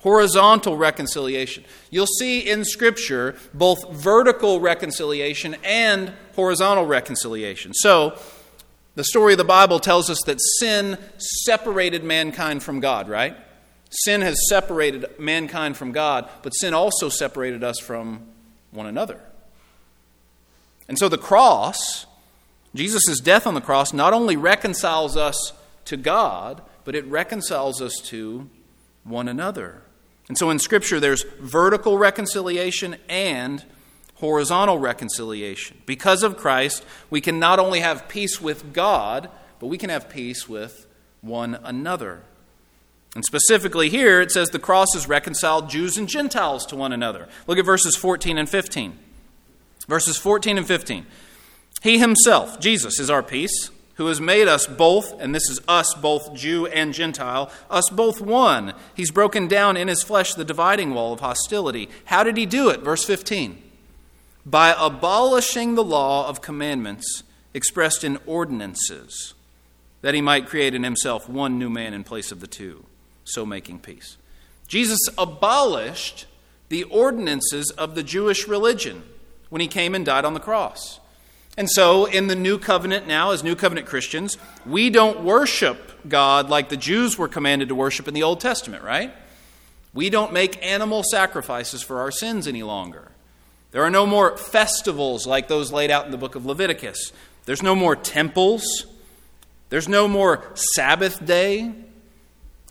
Horizontal 0.00 0.76
reconciliation. 0.76 1.64
You'll 1.90 2.06
see 2.06 2.40
in 2.40 2.64
Scripture 2.64 3.36
both 3.52 3.90
vertical 3.92 4.60
reconciliation 4.60 5.56
and 5.62 6.12
horizontal 6.34 6.86
reconciliation. 6.86 7.74
So, 7.74 8.18
the 8.94 9.04
story 9.04 9.34
of 9.34 9.38
the 9.38 9.44
Bible 9.44 9.78
tells 9.78 10.10
us 10.10 10.20
that 10.26 10.38
sin 10.58 10.98
separated 11.16 12.02
mankind 12.02 12.62
from 12.62 12.80
God, 12.80 13.08
right? 13.08 13.36
Sin 13.90 14.20
has 14.20 14.36
separated 14.48 15.18
mankind 15.18 15.76
from 15.76 15.92
God, 15.92 16.28
but 16.42 16.50
sin 16.50 16.74
also 16.74 17.08
separated 17.08 17.62
us 17.62 17.78
from 17.78 18.26
one 18.70 18.86
another. 18.86 19.20
And 20.88 20.98
so 20.98 21.08
the 21.08 21.18
cross, 21.18 22.06
Jesus' 22.74 23.20
death 23.20 23.46
on 23.46 23.54
the 23.54 23.60
cross, 23.60 23.92
not 23.92 24.12
only 24.12 24.36
reconciles 24.36 25.16
us 25.16 25.52
to 25.84 25.96
God, 25.96 26.62
but 26.84 26.94
it 26.94 27.04
reconciles 27.06 27.80
us 27.80 27.94
to 28.06 28.48
one 29.04 29.28
another. 29.28 29.82
And 30.30 30.38
so 30.38 30.48
in 30.50 30.60
Scripture, 30.60 31.00
there's 31.00 31.24
vertical 31.40 31.98
reconciliation 31.98 32.94
and 33.08 33.64
horizontal 34.14 34.78
reconciliation. 34.78 35.82
Because 35.86 36.22
of 36.22 36.36
Christ, 36.36 36.84
we 37.10 37.20
can 37.20 37.40
not 37.40 37.58
only 37.58 37.80
have 37.80 38.06
peace 38.06 38.40
with 38.40 38.72
God, 38.72 39.28
but 39.58 39.66
we 39.66 39.76
can 39.76 39.90
have 39.90 40.08
peace 40.08 40.48
with 40.48 40.86
one 41.20 41.58
another. 41.64 42.22
And 43.16 43.24
specifically 43.24 43.88
here, 43.88 44.20
it 44.20 44.30
says 44.30 44.50
the 44.50 44.60
cross 44.60 44.86
has 44.94 45.08
reconciled 45.08 45.68
Jews 45.68 45.96
and 45.96 46.08
Gentiles 46.08 46.64
to 46.66 46.76
one 46.76 46.92
another. 46.92 47.26
Look 47.48 47.58
at 47.58 47.64
verses 47.64 47.96
14 47.96 48.38
and 48.38 48.48
15. 48.48 48.96
Verses 49.88 50.16
14 50.16 50.58
and 50.58 50.66
15. 50.68 51.06
He 51.82 51.98
himself, 51.98 52.60
Jesus, 52.60 53.00
is 53.00 53.10
our 53.10 53.24
peace, 53.24 53.70
who 53.94 54.06
has 54.06 54.20
made 54.20 54.48
us 54.48 54.66
both, 54.66 55.20
and 55.20 55.34
this 55.34 55.48
is 55.50 55.60
us, 55.68 55.92
both 55.94 56.34
Jew 56.34 56.66
and 56.66 56.94
Gentile, 56.94 57.50
us 57.68 57.90
both 57.90 58.20
one. 58.20 58.72
He's 58.94 59.10
broken 59.10 59.46
down 59.46 59.76
in 59.76 59.88
his 59.88 60.02
flesh 60.02 60.34
the 60.34 60.44
dividing 60.44 60.94
wall 60.94 61.12
of 61.12 61.20
hostility. 61.20 61.88
How 62.06 62.24
did 62.24 62.36
he 62.36 62.46
do 62.46 62.70
it? 62.70 62.80
Verse 62.80 63.04
15. 63.04 63.62
By 64.46 64.74
abolishing 64.78 65.74
the 65.74 65.84
law 65.84 66.28
of 66.28 66.40
commandments 66.40 67.22
expressed 67.52 68.04
in 68.04 68.18
ordinances, 68.26 69.34
that 70.00 70.14
he 70.14 70.22
might 70.22 70.46
create 70.46 70.74
in 70.74 70.82
himself 70.82 71.28
one 71.28 71.58
new 71.58 71.68
man 71.68 71.92
in 71.92 72.04
place 72.04 72.32
of 72.32 72.40
the 72.40 72.46
two, 72.46 72.84
so 73.24 73.44
making 73.44 73.80
peace. 73.80 74.16
Jesus 74.66 75.00
abolished 75.18 76.26
the 76.68 76.84
ordinances 76.84 77.70
of 77.72 77.94
the 77.94 78.02
Jewish 78.02 78.48
religion 78.48 79.02
when 79.50 79.60
he 79.60 79.68
came 79.68 79.94
and 79.94 80.06
died 80.06 80.24
on 80.24 80.34
the 80.34 80.40
cross. 80.40 81.00
And 81.56 81.68
so, 81.68 82.04
in 82.04 82.28
the 82.28 82.36
new 82.36 82.58
covenant 82.58 83.06
now, 83.06 83.32
as 83.32 83.42
new 83.42 83.56
covenant 83.56 83.86
Christians, 83.86 84.38
we 84.64 84.88
don't 84.88 85.22
worship 85.22 86.08
God 86.08 86.48
like 86.48 86.68
the 86.68 86.76
Jews 86.76 87.18
were 87.18 87.28
commanded 87.28 87.68
to 87.68 87.74
worship 87.74 88.08
in 88.08 88.14
the 88.14 88.22
Old 88.22 88.40
Testament, 88.40 88.82
right? 88.82 89.12
We 89.92 90.10
don't 90.10 90.32
make 90.32 90.64
animal 90.64 91.02
sacrifices 91.02 91.82
for 91.82 92.00
our 92.00 92.10
sins 92.10 92.46
any 92.46 92.62
longer. 92.62 93.10
There 93.72 93.82
are 93.82 93.90
no 93.90 94.06
more 94.06 94.36
festivals 94.36 95.26
like 95.26 95.48
those 95.48 95.72
laid 95.72 95.90
out 95.90 96.04
in 96.04 96.10
the 96.10 96.18
book 96.18 96.34
of 96.34 96.46
Leviticus. 96.46 97.12
There's 97.44 97.62
no 97.62 97.74
more 97.74 97.96
temples. 97.96 98.86
There's 99.68 99.88
no 99.88 100.08
more 100.08 100.44
Sabbath 100.54 101.24
day. 101.24 101.72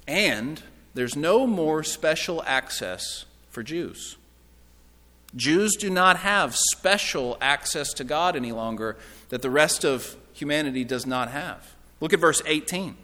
And 0.07 0.61
there's 0.93 1.15
no 1.15 1.45
more 1.45 1.83
special 1.83 2.43
access 2.45 3.25
for 3.49 3.63
Jews. 3.63 4.17
Jews 5.35 5.75
do 5.75 5.89
not 5.89 6.17
have 6.17 6.55
special 6.55 7.37
access 7.39 7.93
to 7.93 8.03
God 8.03 8.35
any 8.35 8.51
longer 8.51 8.97
that 9.29 9.41
the 9.41 9.49
rest 9.49 9.85
of 9.85 10.15
humanity 10.33 10.83
does 10.83 11.05
not 11.05 11.29
have. 11.31 11.75
Look 11.99 12.13
at 12.13 12.19
verse 12.19 12.41
18. 12.45 12.95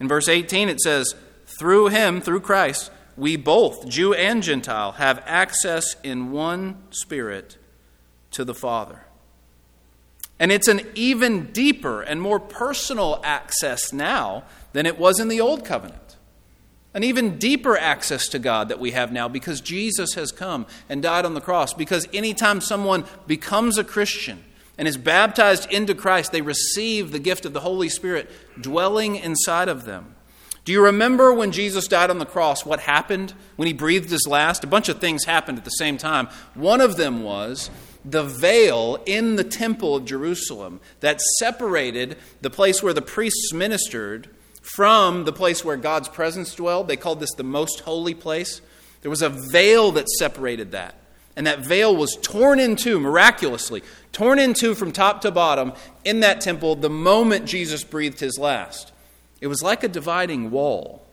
In 0.00 0.08
verse 0.08 0.28
18, 0.28 0.68
it 0.68 0.80
says, 0.80 1.14
Through 1.58 1.88
him, 1.88 2.20
through 2.20 2.40
Christ, 2.40 2.90
we 3.16 3.36
both, 3.36 3.88
Jew 3.88 4.12
and 4.14 4.42
Gentile, 4.42 4.92
have 4.92 5.22
access 5.26 5.94
in 6.02 6.32
one 6.32 6.82
spirit 6.90 7.56
to 8.32 8.44
the 8.44 8.54
Father. 8.54 9.04
And 10.40 10.50
it's 10.50 10.66
an 10.66 10.80
even 10.96 11.52
deeper 11.52 12.02
and 12.02 12.20
more 12.20 12.40
personal 12.40 13.20
access 13.22 13.92
now 13.92 14.42
than 14.72 14.84
it 14.86 14.98
was 14.98 15.20
in 15.20 15.28
the 15.28 15.40
Old 15.40 15.64
Covenant 15.64 16.03
an 16.94 17.02
even 17.02 17.38
deeper 17.38 17.76
access 17.76 18.28
to 18.28 18.38
God 18.38 18.68
that 18.68 18.78
we 18.78 18.92
have 18.92 19.12
now 19.12 19.28
because 19.28 19.60
Jesus 19.60 20.14
has 20.14 20.32
come 20.32 20.66
and 20.88 21.02
died 21.02 21.26
on 21.26 21.34
the 21.34 21.40
cross. 21.40 21.74
Because 21.74 22.08
anytime 22.14 22.60
someone 22.60 23.04
becomes 23.26 23.76
a 23.76 23.84
Christian 23.84 24.44
and 24.78 24.86
is 24.86 24.96
baptized 24.96 25.70
into 25.70 25.94
Christ, 25.94 26.30
they 26.30 26.40
receive 26.40 27.10
the 27.10 27.18
gift 27.18 27.44
of 27.44 27.52
the 27.52 27.60
Holy 27.60 27.88
Spirit 27.88 28.30
dwelling 28.60 29.16
inside 29.16 29.68
of 29.68 29.84
them. 29.84 30.14
Do 30.64 30.72
you 30.72 30.82
remember 30.82 31.34
when 31.34 31.52
Jesus 31.52 31.88
died 31.88 32.08
on 32.08 32.18
the 32.18 32.24
cross, 32.24 32.64
what 32.64 32.80
happened 32.80 33.34
when 33.56 33.66
he 33.66 33.74
breathed 33.74 34.10
his 34.10 34.26
last? 34.26 34.64
A 34.64 34.68
bunch 34.68 34.88
of 34.88 34.98
things 34.98 35.24
happened 35.24 35.58
at 35.58 35.64
the 35.64 35.70
same 35.70 35.98
time. 35.98 36.28
One 36.54 36.80
of 36.80 36.96
them 36.96 37.22
was 37.22 37.70
the 38.02 38.22
veil 38.22 39.02
in 39.04 39.36
the 39.36 39.44
temple 39.44 39.96
of 39.96 40.06
Jerusalem 40.06 40.80
that 41.00 41.20
separated 41.38 42.16
the 42.40 42.50
place 42.50 42.82
where 42.82 42.94
the 42.94 43.02
priests 43.02 43.52
ministered 43.52 44.30
from 44.64 45.24
the 45.24 45.32
place 45.32 45.64
where 45.64 45.76
God's 45.76 46.08
presence 46.08 46.54
dwelled. 46.54 46.88
They 46.88 46.96
called 46.96 47.20
this 47.20 47.34
the 47.34 47.44
most 47.44 47.80
holy 47.80 48.14
place. 48.14 48.60
There 49.02 49.10
was 49.10 49.22
a 49.22 49.28
veil 49.28 49.92
that 49.92 50.08
separated 50.08 50.72
that. 50.72 50.94
And 51.36 51.46
that 51.46 51.66
veil 51.66 51.94
was 51.94 52.16
torn 52.22 52.58
in 52.58 52.76
two 52.76 52.98
miraculously, 52.98 53.82
torn 54.12 54.38
in 54.38 54.54
two 54.54 54.74
from 54.74 54.92
top 54.92 55.20
to 55.22 55.30
bottom 55.30 55.72
in 56.04 56.20
that 56.20 56.40
temple 56.40 56.76
the 56.76 56.88
moment 56.88 57.46
Jesus 57.46 57.84
breathed 57.84 58.20
his 58.20 58.38
last. 58.38 58.92
It 59.40 59.48
was 59.48 59.62
like 59.62 59.82
a 59.82 59.88
dividing 59.88 60.50
wall. 60.50 61.04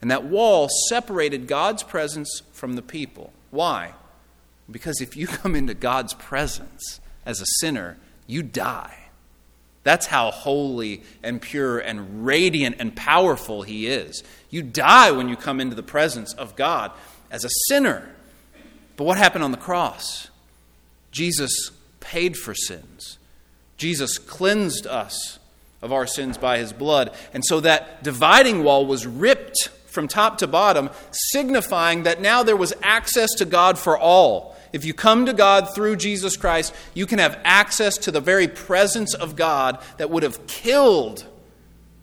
And 0.00 0.10
that 0.10 0.24
wall 0.24 0.68
separated 0.88 1.46
God's 1.46 1.82
presence 1.82 2.42
from 2.52 2.74
the 2.74 2.82
people. 2.82 3.32
Why? 3.50 3.92
Because 4.70 5.00
if 5.00 5.16
you 5.16 5.26
come 5.26 5.54
into 5.54 5.74
God's 5.74 6.14
presence 6.14 7.00
as 7.24 7.40
a 7.40 7.46
sinner, 7.60 7.98
you 8.26 8.42
die. 8.42 9.05
That's 9.86 10.06
how 10.06 10.32
holy 10.32 11.04
and 11.22 11.40
pure 11.40 11.78
and 11.78 12.26
radiant 12.26 12.76
and 12.80 12.96
powerful 12.96 13.62
He 13.62 13.86
is. 13.86 14.24
You 14.50 14.62
die 14.62 15.12
when 15.12 15.28
you 15.28 15.36
come 15.36 15.60
into 15.60 15.76
the 15.76 15.82
presence 15.84 16.34
of 16.34 16.56
God 16.56 16.90
as 17.30 17.44
a 17.44 17.50
sinner. 17.68 18.10
But 18.96 19.04
what 19.04 19.16
happened 19.16 19.44
on 19.44 19.52
the 19.52 19.56
cross? 19.56 20.28
Jesus 21.12 21.70
paid 22.00 22.36
for 22.36 22.52
sins. 22.52 23.18
Jesus 23.76 24.18
cleansed 24.18 24.88
us 24.88 25.38
of 25.80 25.92
our 25.92 26.08
sins 26.08 26.36
by 26.36 26.58
his 26.58 26.72
blood. 26.72 27.14
And 27.32 27.44
so 27.44 27.60
that 27.60 28.02
dividing 28.02 28.64
wall 28.64 28.86
was 28.86 29.06
ripped 29.06 29.68
from 29.86 30.08
top 30.08 30.38
to 30.38 30.48
bottom, 30.48 30.90
signifying 31.12 32.02
that 32.02 32.20
now 32.20 32.42
there 32.42 32.56
was 32.56 32.74
access 32.82 33.30
to 33.34 33.44
God 33.44 33.78
for 33.78 33.96
all. 33.96 34.55
If 34.72 34.84
you 34.84 34.94
come 34.94 35.26
to 35.26 35.32
God 35.32 35.74
through 35.74 35.96
Jesus 35.96 36.36
Christ, 36.36 36.74
you 36.94 37.06
can 37.06 37.18
have 37.18 37.38
access 37.44 37.98
to 37.98 38.10
the 38.10 38.20
very 38.20 38.48
presence 38.48 39.14
of 39.14 39.36
God 39.36 39.82
that 39.98 40.10
would 40.10 40.22
have 40.22 40.46
killed 40.46 41.24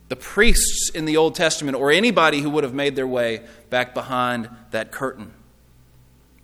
the 0.09 0.15
priests 0.15 0.91
in 0.93 1.05
the 1.05 1.17
Old 1.17 1.35
Testament 1.35 1.77
or 1.77 1.91
anybody 1.91 2.41
who 2.41 2.49
would 2.51 2.63
have 2.63 2.73
made 2.73 2.95
their 2.95 3.07
way 3.07 3.41
back 3.69 3.93
behind 3.93 4.49
that 4.71 4.91
curtain. 4.91 5.33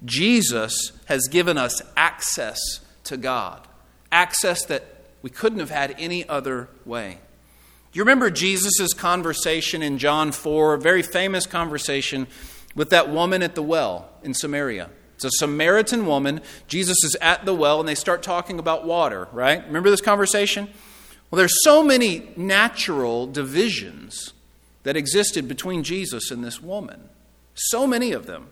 Jesus 0.05 0.91
has 1.05 1.27
given 1.27 1.57
us 1.57 1.81
access 1.97 2.59
to 3.03 3.17
God, 3.17 3.67
access 4.11 4.65
that 4.65 4.85
we 5.21 5.29
couldn't 5.29 5.59
have 5.59 5.69
had 5.69 5.95
any 5.99 6.27
other 6.27 6.69
way. 6.85 7.19
Do 7.91 7.97
you 7.97 8.03
remember 8.03 8.29
Jesus' 8.29 8.93
conversation 8.93 9.81
in 9.81 9.97
John 9.97 10.31
4, 10.31 10.75
a 10.75 10.79
very 10.79 11.01
famous 11.01 11.45
conversation 11.45 12.27
with 12.75 12.91
that 12.91 13.09
woman 13.09 13.41
at 13.41 13.55
the 13.55 13.63
well 13.63 14.09
in 14.23 14.33
Samaria? 14.33 14.89
It's 15.19 15.25
a 15.25 15.37
Samaritan 15.39 16.05
woman. 16.05 16.39
Jesus 16.69 17.03
is 17.03 17.17
at 17.19 17.43
the 17.43 17.53
well, 17.53 17.81
and 17.81 17.89
they 17.89 17.95
start 17.95 18.23
talking 18.23 18.57
about 18.57 18.85
water, 18.85 19.27
right? 19.33 19.65
Remember 19.67 19.89
this 19.89 19.99
conversation? 19.99 20.69
Well, 21.29 21.39
there's 21.39 21.61
so 21.61 21.83
many 21.83 22.31
natural 22.37 23.27
divisions 23.27 24.31
that 24.83 24.95
existed 24.95 25.45
between 25.49 25.83
Jesus 25.83 26.31
and 26.31 26.41
this 26.41 26.61
woman. 26.61 27.09
So 27.53 27.85
many 27.85 28.13
of 28.13 28.27
them. 28.27 28.47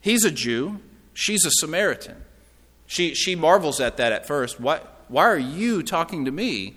He's 0.00 0.24
a 0.24 0.32
Jew, 0.32 0.80
she's 1.12 1.46
a 1.46 1.50
Samaritan. 1.52 2.16
She, 2.88 3.14
she 3.14 3.36
marvels 3.36 3.78
at 3.78 3.96
that 3.98 4.10
at 4.10 4.26
first. 4.26 4.58
Why, 4.58 4.80
why 5.06 5.22
are 5.22 5.38
you 5.38 5.84
talking 5.84 6.24
to 6.24 6.32
me? 6.32 6.74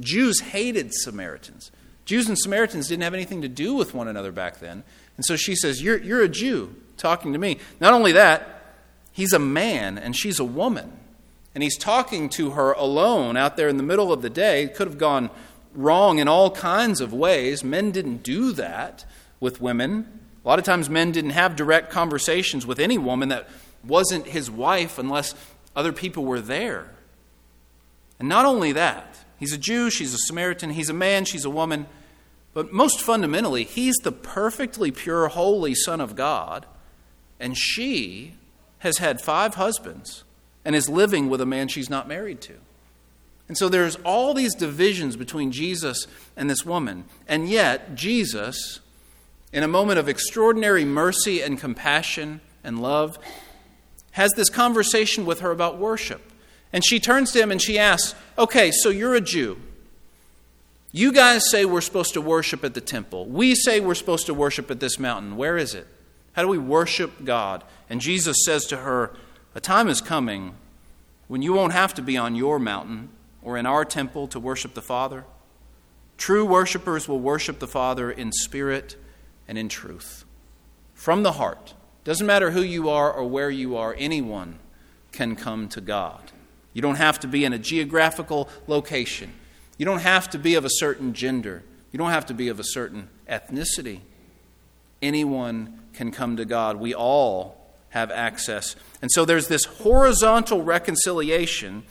Jews 0.00 0.40
hated 0.40 0.92
Samaritans. 0.92 1.70
Jews 2.04 2.28
and 2.28 2.38
Samaritans 2.38 2.88
didn't 2.88 3.04
have 3.04 3.14
anything 3.14 3.40
to 3.40 3.48
do 3.48 3.72
with 3.72 3.94
one 3.94 4.06
another 4.06 4.32
back 4.32 4.60
then. 4.60 4.84
And 5.16 5.24
so 5.24 5.36
she 5.36 5.56
says, 5.56 5.82
You're, 5.82 5.96
you're 5.96 6.22
a 6.22 6.28
Jew 6.28 6.76
talking 7.00 7.32
to 7.32 7.38
me. 7.38 7.58
Not 7.80 7.92
only 7.92 8.12
that, 8.12 8.62
he's 9.12 9.32
a 9.32 9.38
man 9.38 9.98
and 9.98 10.14
she's 10.16 10.38
a 10.38 10.44
woman. 10.44 10.92
And 11.54 11.64
he's 11.64 11.76
talking 11.76 12.28
to 12.30 12.50
her 12.50 12.72
alone 12.72 13.36
out 13.36 13.56
there 13.56 13.68
in 13.68 13.76
the 13.76 13.82
middle 13.82 14.12
of 14.12 14.22
the 14.22 14.30
day. 14.30 14.62
It 14.62 14.74
could 14.74 14.86
have 14.86 14.98
gone 14.98 15.30
wrong 15.74 16.18
in 16.18 16.28
all 16.28 16.50
kinds 16.50 17.00
of 17.00 17.12
ways. 17.12 17.64
Men 17.64 17.90
didn't 17.90 18.22
do 18.22 18.52
that 18.52 19.04
with 19.40 19.60
women. 19.60 20.20
A 20.44 20.48
lot 20.48 20.58
of 20.58 20.64
times, 20.64 20.88
men 20.88 21.12
didn't 21.12 21.30
have 21.30 21.56
direct 21.56 21.90
conversations 21.90 22.66
with 22.66 22.78
any 22.78 22.98
woman 22.98 23.28
that 23.30 23.48
wasn't 23.84 24.26
his 24.26 24.50
wife 24.50 24.98
unless 24.98 25.34
other 25.74 25.92
people 25.92 26.24
were 26.24 26.40
there. 26.40 26.90
And 28.18 28.28
not 28.28 28.44
only 28.44 28.72
that, 28.72 29.18
he's 29.38 29.52
a 29.52 29.58
Jew, 29.58 29.90
she's 29.90 30.14
a 30.14 30.18
Samaritan, 30.18 30.70
he's 30.70 30.90
a 30.90 30.94
man, 30.94 31.24
she's 31.24 31.44
a 31.44 31.50
woman. 31.50 31.86
But 32.52 32.72
most 32.72 33.00
fundamentally, 33.00 33.64
he's 33.64 33.96
the 34.02 34.12
perfectly 34.12 34.90
pure, 34.90 35.28
holy 35.28 35.74
Son 35.74 36.00
of 36.00 36.16
God, 36.16 36.66
and 37.40 37.56
she 37.56 38.34
has 38.80 38.98
had 38.98 39.20
five 39.20 39.54
husbands 39.54 40.24
and 40.64 40.76
is 40.76 40.88
living 40.88 41.28
with 41.28 41.40
a 41.40 41.46
man 41.46 41.68
she's 41.68 41.90
not 41.90 42.06
married 42.06 42.40
to. 42.42 42.54
And 43.48 43.58
so 43.58 43.68
there's 43.68 43.96
all 44.04 44.32
these 44.32 44.54
divisions 44.54 45.16
between 45.16 45.50
Jesus 45.50 46.06
and 46.36 46.48
this 46.48 46.64
woman. 46.64 47.04
And 47.26 47.48
yet, 47.48 47.96
Jesus, 47.96 48.78
in 49.52 49.64
a 49.64 49.68
moment 49.68 49.98
of 49.98 50.08
extraordinary 50.08 50.84
mercy 50.84 51.42
and 51.42 51.58
compassion 51.58 52.40
and 52.62 52.80
love, 52.80 53.18
has 54.12 54.30
this 54.36 54.50
conversation 54.50 55.26
with 55.26 55.40
her 55.40 55.50
about 55.50 55.78
worship. 55.78 56.30
And 56.72 56.84
she 56.84 57.00
turns 57.00 57.32
to 57.32 57.40
him 57.40 57.50
and 57.50 57.60
she 57.60 57.78
asks, 57.78 58.14
Okay, 58.38 58.70
so 58.70 58.88
you're 58.88 59.16
a 59.16 59.20
Jew. 59.20 59.58
You 60.92 61.12
guys 61.12 61.50
say 61.50 61.64
we're 61.64 61.80
supposed 61.80 62.14
to 62.14 62.20
worship 62.20 62.64
at 62.64 62.74
the 62.74 62.80
temple. 62.80 63.26
We 63.26 63.54
say 63.54 63.80
we're 63.80 63.94
supposed 63.94 64.26
to 64.26 64.34
worship 64.34 64.70
at 64.70 64.80
this 64.80 64.98
mountain. 64.98 65.36
Where 65.36 65.56
is 65.56 65.74
it? 65.74 65.86
How 66.32 66.42
do 66.42 66.48
we 66.48 66.58
worship 66.58 67.24
God? 67.24 67.64
And 67.88 68.00
Jesus 68.00 68.36
says 68.44 68.66
to 68.66 68.78
her, 68.78 69.12
A 69.54 69.60
time 69.60 69.88
is 69.88 70.00
coming 70.00 70.54
when 71.28 71.42
you 71.42 71.52
won't 71.52 71.72
have 71.72 71.94
to 71.94 72.02
be 72.02 72.16
on 72.16 72.34
your 72.34 72.58
mountain 72.58 73.10
or 73.42 73.56
in 73.56 73.66
our 73.66 73.84
temple 73.84 74.28
to 74.28 74.40
worship 74.40 74.74
the 74.74 74.82
Father. 74.82 75.24
True 76.16 76.44
worshipers 76.44 77.08
will 77.08 77.18
worship 77.18 77.58
the 77.58 77.66
Father 77.66 78.10
in 78.10 78.30
spirit 78.32 78.96
and 79.48 79.56
in 79.56 79.68
truth, 79.68 80.24
from 80.94 81.22
the 81.22 81.32
heart. 81.32 81.74
Doesn't 82.04 82.26
matter 82.26 82.50
who 82.50 82.62
you 82.62 82.88
are 82.88 83.12
or 83.12 83.28
where 83.28 83.50
you 83.50 83.76
are, 83.76 83.94
anyone 83.98 84.58
can 85.12 85.34
come 85.34 85.68
to 85.70 85.80
God. 85.80 86.30
You 86.72 86.82
don't 86.82 86.96
have 86.96 87.18
to 87.20 87.26
be 87.26 87.44
in 87.44 87.52
a 87.52 87.58
geographical 87.58 88.48
location. 88.66 89.32
You 89.76 89.86
don't 89.86 90.00
have 90.00 90.30
to 90.30 90.38
be 90.38 90.54
of 90.54 90.64
a 90.64 90.70
certain 90.70 91.14
gender. 91.14 91.62
You 91.90 91.98
don't 91.98 92.10
have 92.10 92.26
to 92.26 92.34
be 92.34 92.48
of 92.48 92.60
a 92.60 92.64
certain 92.64 93.08
ethnicity. 93.28 94.00
Anyone 95.02 95.79
can 95.92 96.10
come 96.10 96.36
to 96.36 96.44
God. 96.44 96.76
We 96.76 96.94
all 96.94 97.74
have 97.90 98.10
access. 98.10 98.76
And 99.02 99.10
so 99.10 99.24
there's 99.24 99.48
this 99.48 99.64
horizontal 99.64 100.62
reconciliation 100.62 101.84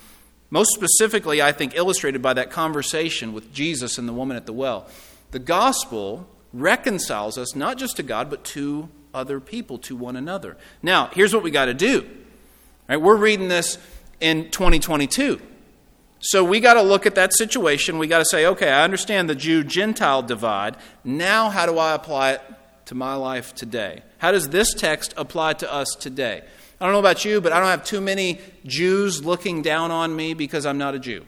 most 0.51 0.73
specifically, 0.73 1.41
I 1.41 1.51
think, 1.51 1.75
illustrated 1.75 2.21
by 2.21 2.33
that 2.33 2.49
conversation 2.49 3.33
with 3.33 3.53
Jesus 3.53 3.97
and 3.97 4.07
the 4.07 4.13
woman 4.13 4.35
at 4.35 4.45
the 4.45 4.53
well. 4.53 4.87
The 5.31 5.39
gospel 5.39 6.27
reconciles 6.53 7.37
us 7.37 7.55
not 7.55 7.77
just 7.77 7.97
to 7.97 8.03
God, 8.03 8.29
but 8.29 8.43
to 8.45 8.89
other 9.13 9.39
people, 9.39 9.77
to 9.79 9.95
one 9.95 10.15
another. 10.15 10.57
Now, 10.81 11.09
here's 11.13 11.33
what 11.33 11.43
we 11.43 11.51
got 11.51 11.65
to 11.65 11.73
do. 11.73 12.09
Right, 12.87 12.97
we're 12.97 13.15
reading 13.15 13.47
this 13.47 13.77
in 14.19 14.49
2022. 14.49 15.39
So 16.21 16.43
we 16.43 16.59
got 16.59 16.73
to 16.73 16.81
look 16.81 17.05
at 17.05 17.15
that 17.15 17.33
situation. 17.33 17.99
We 17.99 18.07
got 18.07 18.19
to 18.19 18.25
say, 18.25 18.45
okay, 18.47 18.69
I 18.69 18.83
understand 18.83 19.29
the 19.29 19.35
Jew 19.35 19.63
Gentile 19.63 20.23
divide. 20.23 20.77
Now, 21.03 21.49
how 21.49 21.65
do 21.65 21.77
I 21.77 21.93
apply 21.93 22.33
it 22.33 22.41
to 22.89 22.95
my 22.95 23.13
life 23.13 23.53
today? 23.53 24.01
How 24.17 24.31
does 24.31 24.49
this 24.49 24.73
text 24.73 25.13
apply 25.15 25.53
to 25.53 25.71
us 25.71 25.95
today? 25.99 26.41
I 26.81 26.85
don't 26.85 26.93
know 26.93 26.99
about 26.99 27.23
you, 27.23 27.39
but 27.39 27.53
I 27.53 27.59
don't 27.59 27.69
have 27.69 27.85
too 27.85 28.01
many 28.01 28.39
Jews 28.65 29.23
looking 29.23 29.61
down 29.61 29.91
on 29.91 30.15
me 30.15 30.33
because 30.33 30.65
I'm 30.65 30.79
not 30.79 30.95
a 30.95 30.99
Jew. 30.99 31.23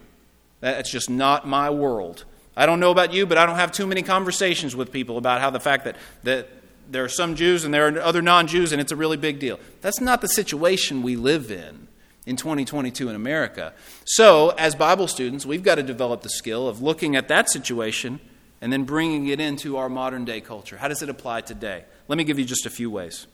That's 0.58 0.90
just 0.90 1.08
not 1.08 1.46
my 1.46 1.70
world. 1.70 2.24
I 2.56 2.66
don't 2.66 2.80
know 2.80 2.90
about 2.90 3.12
you, 3.12 3.26
but 3.26 3.38
I 3.38 3.46
don't 3.46 3.54
have 3.56 3.70
too 3.70 3.86
many 3.86 4.02
conversations 4.02 4.74
with 4.74 4.90
people 4.90 5.18
about 5.18 5.40
how 5.40 5.50
the 5.50 5.60
fact 5.60 5.84
that, 5.84 5.96
that 6.24 6.48
there 6.90 7.04
are 7.04 7.08
some 7.08 7.36
Jews 7.36 7.64
and 7.64 7.72
there 7.72 7.86
are 7.86 8.00
other 8.00 8.22
non 8.22 8.48
Jews 8.48 8.72
and 8.72 8.80
it's 8.80 8.90
a 8.90 8.96
really 8.96 9.16
big 9.16 9.38
deal. 9.38 9.60
That's 9.82 10.00
not 10.00 10.20
the 10.20 10.28
situation 10.28 11.00
we 11.00 11.14
live 11.14 11.52
in 11.52 11.86
in 12.26 12.34
2022 12.34 13.08
in 13.08 13.14
America. 13.14 13.72
So, 14.04 14.50
as 14.58 14.74
Bible 14.74 15.06
students, 15.06 15.46
we've 15.46 15.62
got 15.62 15.76
to 15.76 15.84
develop 15.84 16.22
the 16.22 16.28
skill 16.28 16.66
of 16.66 16.82
looking 16.82 17.14
at 17.14 17.28
that 17.28 17.48
situation 17.48 18.18
and 18.62 18.72
then 18.72 18.84
bringing 18.84 19.26
it 19.26 19.40
into 19.40 19.76
our 19.76 19.88
modern 19.88 20.24
day 20.24 20.40
culture. 20.40 20.76
How 20.76 20.86
does 20.86 21.02
it 21.02 21.08
apply 21.10 21.40
today? 21.40 21.84
Let 22.06 22.16
me 22.16 22.24
give 22.24 22.38
you 22.38 22.44
just 22.44 22.64
a 22.64 22.70
few 22.70 22.90
ways. 22.90 23.26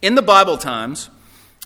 In 0.00 0.14
the 0.14 0.22
Bible 0.22 0.56
times, 0.56 1.10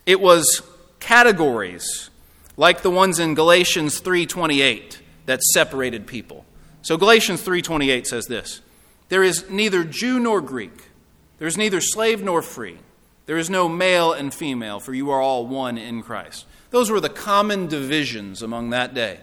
it 0.07 0.19
was 0.19 0.63
categories 0.99 2.09
like 2.57 2.81
the 2.81 2.89
ones 2.89 3.19
in 3.19 3.35
Galatians 3.35 3.99
3:28 4.01 4.97
that 5.27 5.43
separated 5.53 6.07
people. 6.07 6.43
So 6.81 6.97
Galatians 6.97 7.43
3:28 7.43 8.07
says 8.07 8.25
this: 8.25 8.61
There 9.09 9.23
is 9.23 9.47
neither 9.49 9.83
Jew 9.83 10.19
nor 10.19 10.41
Greek. 10.41 10.89
There 11.37 11.47
is 11.47 11.55
neither 11.55 11.79
slave 11.79 12.23
nor 12.23 12.41
free. 12.41 12.79
There 13.27 13.37
is 13.37 13.49
no 13.49 13.69
male 13.69 14.11
and 14.11 14.33
female, 14.33 14.79
for 14.79 14.95
you 14.95 15.11
are 15.11 15.21
all 15.21 15.45
one 15.45 15.77
in 15.77 16.01
Christ. 16.01 16.47
Those 16.71 16.89
were 16.89 16.99
the 16.99 17.09
common 17.09 17.67
divisions 17.67 18.41
among 18.41 18.71
that 18.71 18.95
day 18.95 19.19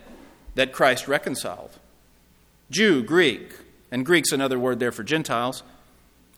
that 0.55 0.73
Christ 0.73 1.09
reconciled. 1.09 1.73
Jew, 2.71 3.03
Greek, 3.03 3.53
and 3.91 4.05
Greek's 4.05 4.33
another 4.33 4.59
word 4.59 4.81
there 4.81 4.93
for 4.93 5.05
Gentiles 5.05 5.63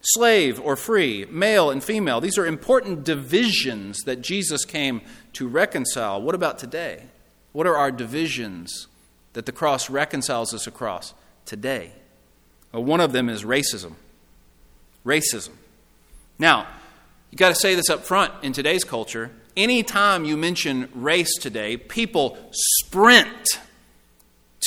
slave 0.00 0.60
or 0.60 0.76
free, 0.76 1.26
male 1.30 1.70
and 1.70 1.82
female. 1.82 2.20
These 2.20 2.38
are 2.38 2.46
important 2.46 3.04
divisions 3.04 4.02
that 4.02 4.22
Jesus 4.22 4.64
came 4.64 5.00
to 5.34 5.48
reconcile. 5.48 6.22
What 6.22 6.34
about 6.34 6.58
today? 6.58 7.04
What 7.52 7.66
are 7.66 7.76
our 7.76 7.90
divisions 7.90 8.86
that 9.32 9.46
the 9.46 9.52
cross 9.52 9.90
reconciles 9.90 10.54
us 10.54 10.66
across 10.66 11.14
today? 11.44 11.92
Well, 12.72 12.84
one 12.84 13.00
of 13.00 13.12
them 13.12 13.28
is 13.28 13.44
racism. 13.44 13.94
Racism. 15.04 15.50
Now, 16.38 16.66
you've 17.30 17.38
got 17.38 17.48
to 17.48 17.54
say 17.54 17.74
this 17.74 17.90
up 17.90 18.04
front 18.04 18.32
in 18.42 18.52
today's 18.52 18.84
culture. 18.84 19.30
Anytime 19.56 20.24
you 20.24 20.36
mention 20.36 20.88
race 20.94 21.34
today, 21.40 21.76
people 21.76 22.38
sprint 22.52 23.58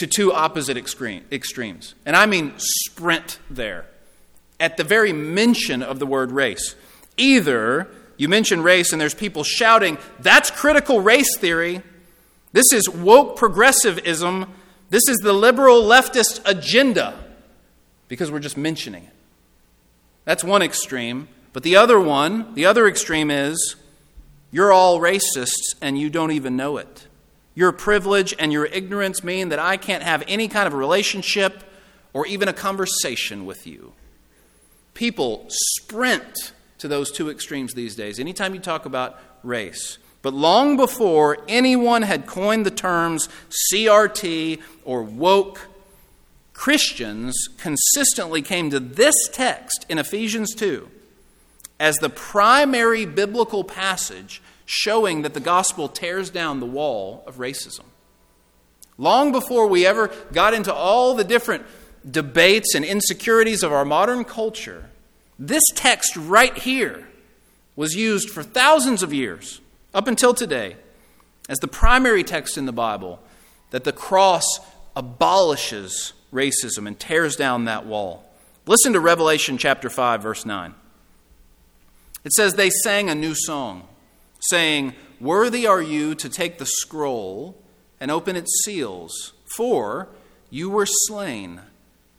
to 0.02 0.08
two 0.08 0.34
opposite 0.34 0.78
extremes. 0.78 1.94
And 2.08 2.16
I 2.16 2.26
mean 2.26 2.54
sprint 2.58 3.38
there 3.52 3.86
at 4.60 4.76
the 4.76 4.84
very 4.84 5.14
mention 5.14 5.84
of 5.84 6.00
the 6.00 6.08
word 6.08 6.32
race. 6.32 6.76
Either 7.18 7.88
you 8.18 8.28
mention 8.28 8.64
race 8.64 8.92
and 8.92 9.00
there's 9.00 9.14
people 9.14 9.44
shouting, 9.44 10.00
that's 10.20 10.50
critical 10.50 11.02
race 11.02 11.38
theory. 11.38 11.84
This 12.52 12.74
is 12.74 12.90
woke 12.90 13.38
progressivism. 13.38 14.52
This 14.90 15.08
is 15.08 15.18
the 15.18 15.34
liberal 15.34 15.84
leftist 15.84 16.42
agenda 16.46 17.24
because 18.08 18.32
we're 18.32 18.40
just 18.40 18.58
mentioning 18.58 19.04
it. 19.04 19.14
That's 20.26 20.44
one 20.44 20.64
extreme. 20.64 21.28
But 21.54 21.62
the 21.62 21.76
other 21.76 22.00
one, 22.00 22.56
the 22.56 22.66
other 22.66 22.88
extreme 22.88 23.30
is 23.30 23.76
you're 24.50 24.72
all 24.72 25.00
racists 25.00 25.76
and 25.80 25.96
you 26.00 26.10
don't 26.10 26.32
even 26.32 26.56
know 26.56 26.78
it. 26.78 27.06
Your 27.54 27.72
privilege 27.72 28.34
and 28.40 28.54
your 28.54 28.66
ignorance 28.66 29.24
mean 29.24 29.50
that 29.50 29.60
I 29.60 29.78
can't 29.78 30.04
have 30.04 30.24
any 30.28 30.48
kind 30.48 30.68
of 30.68 30.74
relationship 30.74 31.64
or 32.14 32.26
even 32.26 32.48
a 32.48 32.54
conversation 32.54 33.46
with 33.46 33.68
you. 33.68 33.94
People 34.94 35.46
sprint 35.50 36.54
to 36.78 36.88
those 36.88 37.12
two 37.12 37.30
extremes 37.30 37.74
these 37.74 37.96
days, 37.96 38.20
anytime 38.20 38.56
you 38.56 38.60
talk 38.60 38.86
about 38.86 39.20
race. 39.44 39.98
But 40.22 40.34
long 40.34 40.78
before 40.78 41.38
anyone 41.48 42.04
had 42.04 42.28
coined 42.28 42.66
the 42.66 42.72
terms 42.72 43.28
CRT 43.74 44.62
or 44.84 45.04
woke, 45.04 45.68
Christians 46.54 47.36
consistently 47.58 48.42
came 48.42 48.70
to 48.70 48.80
this 48.80 49.16
text 49.32 49.86
in 49.90 49.98
Ephesians 49.98 50.54
2 50.54 50.90
as 51.80 51.96
the 51.96 52.10
primary 52.10 53.06
biblical 53.06 53.64
passage 53.64 54.42
showing 54.72 55.22
that 55.24 55.34
the 55.34 55.42
gospel 55.42 55.90
tears 55.90 56.30
down 56.30 56.62
the 56.62 56.66
wall 56.66 57.26
of 57.28 57.36
racism. 57.36 57.84
Long 58.98 59.34
before 59.34 59.68
we 59.68 59.86
ever 59.86 60.10
got 60.32 60.54
into 60.54 60.74
all 60.74 61.14
the 61.14 61.26
different 61.26 61.66
debates 62.10 62.74
and 62.74 62.86
insecurities 62.86 63.64
of 63.64 63.74
our 63.74 63.84
modern 63.84 64.24
culture, 64.24 64.90
this 65.38 65.64
text 65.76 66.16
right 66.16 66.58
here 66.58 67.06
was 67.76 67.96
used 67.96 68.30
for 68.30 68.44
thousands 68.44 69.04
of 69.04 69.14
years, 69.14 69.60
up 69.94 70.08
until 70.08 70.34
today, 70.34 70.78
as 71.50 71.60
the 71.60 71.68
primary 71.68 72.24
text 72.24 72.58
in 72.58 72.66
the 72.66 72.72
Bible 72.72 73.20
that 73.72 73.84
the 73.84 73.92
cross 73.92 74.46
abolishes 74.96 76.14
racism 76.32 76.88
and 76.88 76.98
tears 76.98 77.36
down 77.36 77.66
that 77.66 77.86
wall. 77.86 78.24
Listen 78.66 78.94
to 78.94 79.02
Revelation 79.02 79.58
chapter 79.58 79.90
5, 79.90 80.22
verse 80.22 80.46
9. 80.46 80.74
It 82.24 82.32
says, 82.32 82.54
They 82.54 82.70
sang 82.70 83.10
a 83.10 83.16
new 83.16 83.34
song, 83.36 83.88
saying, 84.42 84.94
Worthy 85.20 85.68
are 85.68 85.82
you 85.82 86.16
to 86.16 86.30
take 86.30 86.58
the 86.58 86.66
scroll 86.66 87.56
and 88.00 88.10
open 88.10 88.36
its 88.36 88.64
seals, 88.66 89.34
for 89.56 90.10
you 90.50 90.70
were 90.70 90.88
slain, 90.88 91.62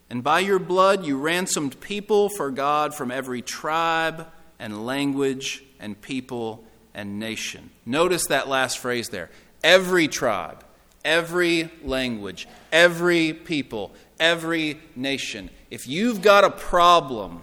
and 0.09 0.23
by 0.23 0.41
your 0.41 0.59
blood 0.59 1.05
you 1.05 1.19
ransomed 1.19 1.81
people 1.81 2.29
for 2.29 2.51
God 2.51 2.95
from 2.95 3.11
every 3.11 3.43
tribe 3.43 4.29
and 4.59 4.87
language 4.87 5.65
and 5.81 6.01
people 6.01 6.65
and 6.95 7.19
nation. 7.19 7.71
Notice 7.85 8.27
that 8.27 8.49
last 8.49 8.79
phrase 8.79 9.09
there. 9.09 9.31
Every 9.65 10.09
tribe, 10.09 10.65
every 11.05 11.71
language, 11.83 12.47
every 12.71 13.33
people, 13.33 13.93
every 14.21 14.81
nation. 14.95 15.51
If 15.71 15.89
you've 15.89 16.23
got 16.23 16.45
a 16.45 16.51
problem 16.51 17.43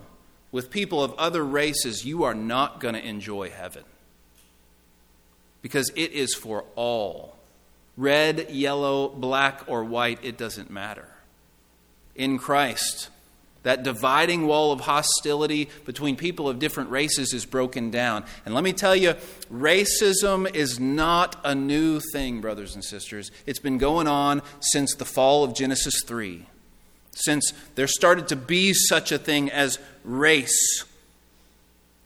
with 0.51 0.71
people 0.71 1.03
of 1.03 1.13
other 1.15 1.43
races, 1.43 2.05
you 2.05 2.23
are 2.23 2.33
not 2.33 2.79
going 2.79 2.95
to 2.95 3.05
enjoy 3.05 3.49
heaven. 3.49 3.83
Because 5.61 5.91
it 5.95 6.11
is 6.11 6.33
for 6.33 6.63
all. 6.75 7.35
Red, 7.97 8.49
yellow, 8.49 9.09
black, 9.09 9.63
or 9.67 9.83
white, 9.83 10.19
it 10.23 10.37
doesn't 10.37 10.69
matter. 10.69 11.07
In 12.15 12.37
Christ, 12.37 13.09
that 13.63 13.83
dividing 13.83 14.47
wall 14.47 14.71
of 14.71 14.81
hostility 14.81 15.69
between 15.85 16.15
people 16.15 16.47
of 16.47 16.59
different 16.59 16.89
races 16.89 17.33
is 17.33 17.45
broken 17.45 17.91
down. 17.91 18.23
And 18.45 18.55
let 18.55 18.63
me 18.63 18.71
tell 18.71 18.95
you, 18.95 19.15
racism 19.51 20.53
is 20.53 20.79
not 20.79 21.37
a 21.43 21.53
new 21.53 21.99
thing, 22.13 22.39
brothers 22.39 22.73
and 22.73 22.83
sisters. 22.83 23.31
It's 23.45 23.59
been 23.59 23.77
going 23.77 24.07
on 24.07 24.41
since 24.61 24.95
the 24.95 25.05
fall 25.05 25.43
of 25.43 25.53
Genesis 25.53 26.01
3 26.05 26.45
since 27.19 27.53
there 27.75 27.87
started 27.87 28.27
to 28.29 28.35
be 28.35 28.73
such 28.73 29.11
a 29.11 29.17
thing 29.17 29.51
as 29.51 29.79
race. 30.03 30.85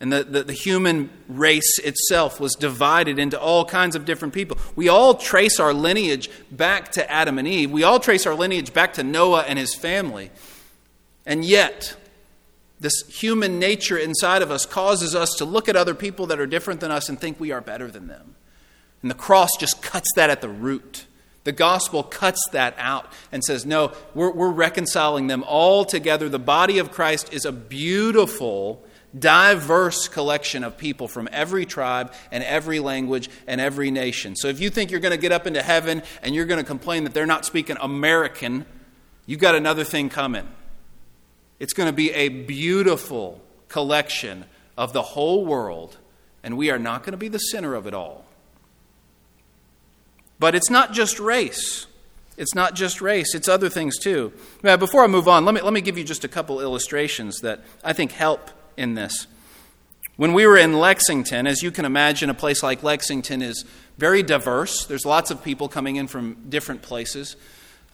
And 0.04 0.12
the, 0.12 0.26
the, 0.26 0.44
the, 0.44 0.54
human 0.54 1.10
race 1.30 1.80
itself 1.80 2.38
was 2.38 2.56
divided 2.56 3.20
into 3.20 3.40
all 3.40 3.64
kinds 3.64 3.96
of 3.96 4.04
different 4.04 4.34
people. 4.34 4.58
We 4.76 4.90
all 4.90 5.14
trace 5.14 5.62
our 5.62 5.74
lineage 5.74 6.30
back 6.52 6.92
to 6.92 7.10
Adam 7.10 7.40
and 7.40 7.48
Eve. 7.48 7.72
We 7.72 7.84
all 7.84 8.02
trace 8.02 8.28
our 8.28 8.36
lineage 8.36 8.74
back 8.74 8.92
to 8.96 9.04
Noah 9.04 9.46
and 9.48 9.58
his 9.58 9.74
family. 9.74 10.30
And 11.26 11.46
yet, 11.46 11.96
this 12.82 13.04
human 13.08 13.60
nature 13.60 13.98
inside 13.98 14.42
of 14.42 14.52
us 14.52 14.66
causes 14.66 15.16
us 15.16 15.36
to 15.38 15.46
look 15.46 15.70
at 15.70 15.78
other 15.78 15.96
people 15.96 16.26
that 16.26 16.38
are 16.38 16.48
different 16.48 16.82
than 16.82 16.92
us 16.92 17.08
and 17.08 17.18
think 17.18 17.40
we 17.40 17.54
are 17.54 17.62
better 17.62 17.90
than 17.90 18.08
them. 18.08 18.36
And 19.04 19.10
the 19.10 19.16
cross 19.16 19.52
just 19.58 19.82
cuts 19.82 20.10
that 20.18 20.30
at 20.30 20.42
the 20.42 20.50
root. 20.50 21.06
The 21.46 21.54
gospel 21.54 22.04
cuts 22.04 22.42
that 22.52 22.76
out 22.78 23.10
and 23.32 23.42
says, 23.42 23.66
no, 23.66 23.94
we're, 24.14 24.32
we're, 24.32 24.52
reconciling 24.52 25.28
them 25.28 25.46
all 25.48 25.86
together. 25.86 26.28
The 26.28 26.40
body 26.40 26.78
of 26.78 26.92
Christ 26.92 27.32
is 27.32 27.46
a 27.46 27.54
beautiful, 27.54 28.84
diverse 29.18 30.08
collection 30.08 30.64
of 30.64 30.78
people 30.78 31.08
from 31.08 31.30
every 31.32 31.66
tribe 31.66 32.14
and 32.32 32.44
every 32.44 32.80
language 32.80 33.30
and 33.48 33.62
every 33.62 33.92
nation. 33.92 34.36
So 34.36 34.48
if 34.48 34.60
you 34.60 34.70
think 34.70 34.92
you're 34.92 35.00
going 35.00 35.12
to 35.12 35.18
get 35.18 35.32
up 35.32 35.46
into 35.48 35.62
heaven 35.62 36.04
and 36.22 36.34
you're 36.34 36.46
going 36.46 36.60
to 36.60 36.66
complain 36.66 37.04
that 37.04 37.14
they're 37.14 37.26
not 37.26 37.46
speaking 37.46 37.78
American, 37.80 38.66
you've 39.26 39.40
got 39.40 39.56
another 39.56 39.84
thing 39.84 40.10
coming. 40.10 40.48
It's 41.60 41.74
going 41.74 41.88
to 41.88 41.94
be 41.94 42.12
a 42.12 42.30
beautiful 42.30 43.42
collection 43.70 44.46
of 44.78 44.94
the 44.94 45.02
whole 45.02 45.46
world, 45.46 45.98
and 46.44 46.58
we 46.58 46.72
are 46.72 46.80
not 46.80 47.04
going 47.04 47.12
to 47.12 47.18
be 47.18 47.28
the 47.28 47.38
center 47.38 47.76
of 47.76 47.88
it 47.88 47.94
all. 47.94 48.26
But 50.40 50.56
it's 50.56 50.70
not 50.70 50.92
just 50.92 51.20
race. 51.20 51.86
It's 52.36 52.56
not 52.56 52.74
just 52.74 53.00
race, 53.00 53.36
it's 53.36 53.48
other 53.48 53.70
things 53.70 54.00
too. 54.00 54.34
Now, 54.64 54.76
before 54.76 55.04
I 55.04 55.08
move 55.08 55.28
on, 55.28 55.46
let 55.46 55.54
me, 55.54 55.62
let 55.62 55.72
me 55.72 55.82
give 55.82 56.00
you 56.00 56.04
just 56.04 56.24
a 56.24 56.28
couple 56.28 56.60
illustrations 56.60 57.40
that 57.42 57.62
I 57.84 57.94
think 57.94 58.12
help 58.12 58.50
in 58.78 58.96
this. 58.96 59.28
When 60.16 60.34
we 60.34 60.46
were 60.46 60.58
in 60.58 60.74
Lexington, 60.74 61.48
as 61.48 61.64
you 61.64 61.72
can 61.72 61.86
imagine, 61.86 62.30
a 62.30 62.36
place 62.36 62.62
like 62.62 62.84
Lexington 62.84 63.42
is 63.42 63.66
very 63.98 64.22
diverse. 64.22 64.86
There's 64.86 65.06
lots 65.06 65.32
of 65.32 65.44
people 65.44 65.68
coming 65.68 65.96
in 65.96 66.08
from 66.08 66.38
different 66.50 66.84
places. 66.84 67.36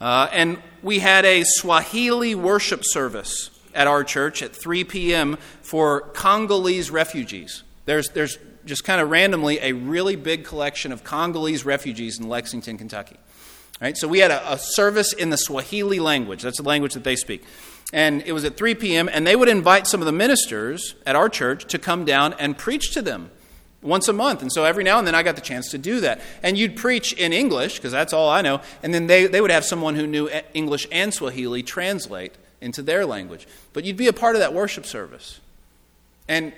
Uh, 0.01 0.27
and 0.31 0.61
we 0.81 0.99
had 0.99 1.25
a 1.25 1.43
Swahili 1.45 2.35
worship 2.35 2.81
service 2.83 3.51
at 3.73 3.87
our 3.87 4.03
church 4.03 4.41
at 4.41 4.55
3 4.55 4.83
p.m. 4.85 5.37
for 5.61 6.01
Congolese 6.13 6.91
refugees. 6.91 7.63
There's, 7.85 8.09
there's 8.09 8.37
just 8.65 8.83
kind 8.83 9.01
of 9.01 9.09
randomly 9.09 9.59
a 9.59 9.73
really 9.73 10.15
big 10.15 10.43
collection 10.43 10.91
of 10.91 11.03
Congolese 11.03 11.65
refugees 11.65 12.19
in 12.19 12.27
Lexington, 12.27 12.77
Kentucky. 12.77 13.17
Right? 13.81 13.95
So 13.97 14.07
we 14.07 14.19
had 14.19 14.31
a, 14.31 14.53
a 14.53 14.57
service 14.57 15.13
in 15.13 15.29
the 15.29 15.37
Swahili 15.37 15.99
language. 15.99 16.41
That's 16.41 16.57
the 16.57 16.67
language 16.67 16.93
that 16.93 17.03
they 17.03 17.15
speak. 17.15 17.43
And 17.91 18.21
it 18.23 18.33
was 18.33 18.45
at 18.45 18.55
3 18.55 18.75
p.m., 18.75 19.09
and 19.11 19.25
they 19.25 19.35
would 19.35 19.49
invite 19.49 19.87
some 19.87 19.99
of 19.99 20.05
the 20.05 20.11
ministers 20.11 20.95
at 21.05 21.15
our 21.15 21.27
church 21.29 21.65
to 21.65 21.79
come 21.79 22.05
down 22.05 22.33
and 22.33 22.57
preach 22.57 22.91
to 22.93 23.01
them 23.01 23.31
once 23.81 24.07
a 24.07 24.13
month. 24.13 24.41
And 24.41 24.51
so 24.51 24.65
every 24.65 24.83
now 24.83 24.99
and 24.99 25.07
then 25.07 25.15
I 25.15 25.23
got 25.23 25.35
the 25.35 25.41
chance 25.41 25.71
to 25.71 25.77
do 25.77 26.01
that. 26.01 26.21
And 26.43 26.57
you'd 26.57 26.75
preach 26.75 27.13
in 27.13 27.33
English, 27.33 27.77
because 27.77 27.91
that's 27.91 28.13
all 28.13 28.29
I 28.29 28.41
know, 28.41 28.61
and 28.83 28.93
then 28.93 29.07
they, 29.07 29.27
they 29.27 29.41
would 29.41 29.51
have 29.51 29.65
someone 29.65 29.95
who 29.95 30.05
knew 30.05 30.29
English 30.53 30.87
and 30.91 31.13
Swahili 31.13 31.63
translate 31.63 32.33
into 32.61 32.81
their 32.81 33.05
language. 33.05 33.47
But 33.73 33.85
you'd 33.85 33.97
be 33.97 34.07
a 34.07 34.13
part 34.13 34.35
of 34.35 34.41
that 34.41 34.53
worship 34.53 34.85
service. 34.85 35.39
And 36.27 36.53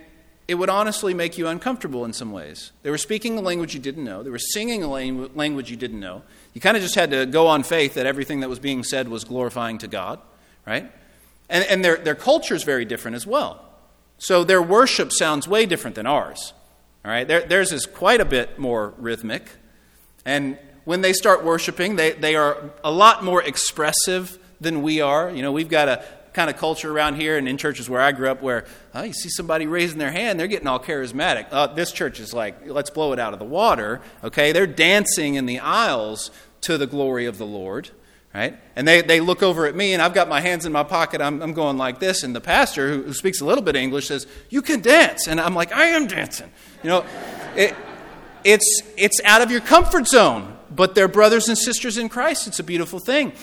it 0.48 0.56
would 0.56 0.70
honestly 0.70 1.14
make 1.14 1.38
you 1.38 1.48
uncomfortable 1.48 2.04
in 2.04 2.12
some 2.12 2.32
ways. 2.32 2.72
They 2.84 2.90
were 2.90 2.98
speaking 2.98 3.38
a 3.38 3.42
language 3.42 3.74
you 3.74 3.80
didn't 3.80 4.04
know, 4.04 4.22
they 4.24 4.30
were 4.30 4.40
singing 4.40 4.84
a 4.84 4.88
language 4.88 5.72
you 5.72 5.78
didn't 5.78 6.00
know. 6.00 6.24
You 6.54 6.60
kind 6.60 6.76
of 6.76 6.84
just 6.84 6.96
had 6.96 7.12
to 7.12 7.26
go 7.26 7.48
on 7.48 7.64
faith 7.64 7.94
that 7.94 8.06
everything 8.06 8.42
that 8.42 8.50
was 8.50 8.60
being 8.60 8.84
said 8.84 9.08
was 9.08 9.24
glorifying 9.24 9.78
to 9.78 9.88
God, 9.88 10.20
right? 10.66 10.92
And, 11.52 11.66
and 11.66 11.86
their, 11.86 11.98
their 11.98 12.16
culture 12.16 12.56
is 12.56 12.64
very 12.64 12.86
different 12.86 13.14
as 13.14 13.28
well. 13.28 13.64
So 14.18 14.44
their 14.44 14.62
worship 14.62 15.12
sounds 15.12 15.48
way 15.48 15.68
different 15.68 15.96
than 15.96 16.08
ours. 16.08 16.54
All 17.04 17.12
right, 17.12 17.28
their, 17.28 17.42
theirs 17.42 17.72
is 17.72 17.86
quite 17.86 18.22
a 18.22 18.26
bit 18.26 18.58
more 18.58 18.94
rhythmic. 18.98 19.50
And 20.26 20.58
when 20.86 21.02
they 21.02 21.14
start 21.14 21.44
worshiping, 21.44 21.98
they, 21.98 22.14
they 22.14 22.36
are 22.36 22.72
a 22.84 22.92
lot 22.92 23.24
more 23.24 23.44
expressive 23.44 24.40
than 24.62 24.82
we 24.82 25.02
are. 25.02 25.30
You 25.30 25.42
know, 25.42 25.52
we've 25.52 25.70
got 25.70 25.90
a 25.90 26.06
kind 26.34 26.50
of 26.50 26.56
culture 26.56 26.90
around 26.90 27.16
here 27.16 27.38
and 27.38 27.50
in 27.50 27.58
churches 27.58 27.90
where 27.90 28.00
I 28.00 28.14
grew 28.14 28.30
up 28.30 28.42
where 28.42 28.66
oh, 28.94 29.04
you 29.04 29.12
see 29.12 29.30
somebody 29.30 29.68
raising 29.68 29.98
their 29.98 30.12
hand, 30.12 30.40
they're 30.40 30.48
getting 30.48 30.68
all 30.68 30.80
charismatic. 30.80 31.48
Uh, 31.52 31.68
this 31.68 31.92
church 31.92 32.22
is 32.22 32.34
like, 32.34 32.68
let's 32.68 32.90
blow 32.90 33.12
it 33.12 33.20
out 33.20 33.34
of 33.34 33.40
the 33.40 33.46
water. 33.46 34.00
Okay, 34.24 34.54
they're 34.54 34.68
dancing 34.68 35.36
in 35.36 35.46
the 35.46 35.60
aisles 35.60 36.32
to 36.62 36.78
the 36.78 36.88
glory 36.88 37.26
of 37.26 37.38
the 37.38 37.46
Lord. 37.46 37.90
Right? 38.34 38.58
And 38.78 38.88
they, 38.88 39.02
they 39.02 39.20
look 39.20 39.44
over 39.44 39.66
at 39.66 39.76
me, 39.76 39.92
and 39.94 40.02
I've 40.02 40.14
got 40.14 40.30
my 40.30 40.40
hands 40.40 40.66
in 40.66 40.72
my 40.72 40.84
pocket. 40.84 41.20
I'm, 41.20 41.42
I'm 41.42 41.54
going 41.54 41.78
like 41.78 42.00
this. 42.00 42.24
And 42.24 42.34
the 42.34 42.40
pastor, 42.40 42.88
who, 42.88 43.04
who 43.04 43.14
speaks 43.14 43.42
a 43.42 43.46
little 43.46 43.64
bit 43.64 43.76
of 43.76 43.82
English, 43.82 44.08
says, 44.08 44.26
You 44.50 44.62
can 44.62 44.80
dance. 44.80 45.28
And 45.28 45.40
I'm 45.42 45.54
like, 45.54 45.74
I 45.74 45.88
am 45.88 46.08
dancing. 46.08 46.50
You 46.82 46.90
know, 46.90 47.06
it, 47.56 47.76
it's, 48.46 48.82
it's 48.96 49.20
out 49.26 49.42
of 49.42 49.52
your 49.52 49.60
comfort 49.60 50.08
zone, 50.08 50.58
but 50.70 50.96
they're 50.96 51.10
brothers 51.10 51.50
and 51.50 51.58
sisters 51.58 51.98
in 51.98 52.08
Christ. 52.08 52.48
It's 52.48 52.60
a 52.60 52.64
beautiful 52.64 53.00
thing 53.00 53.34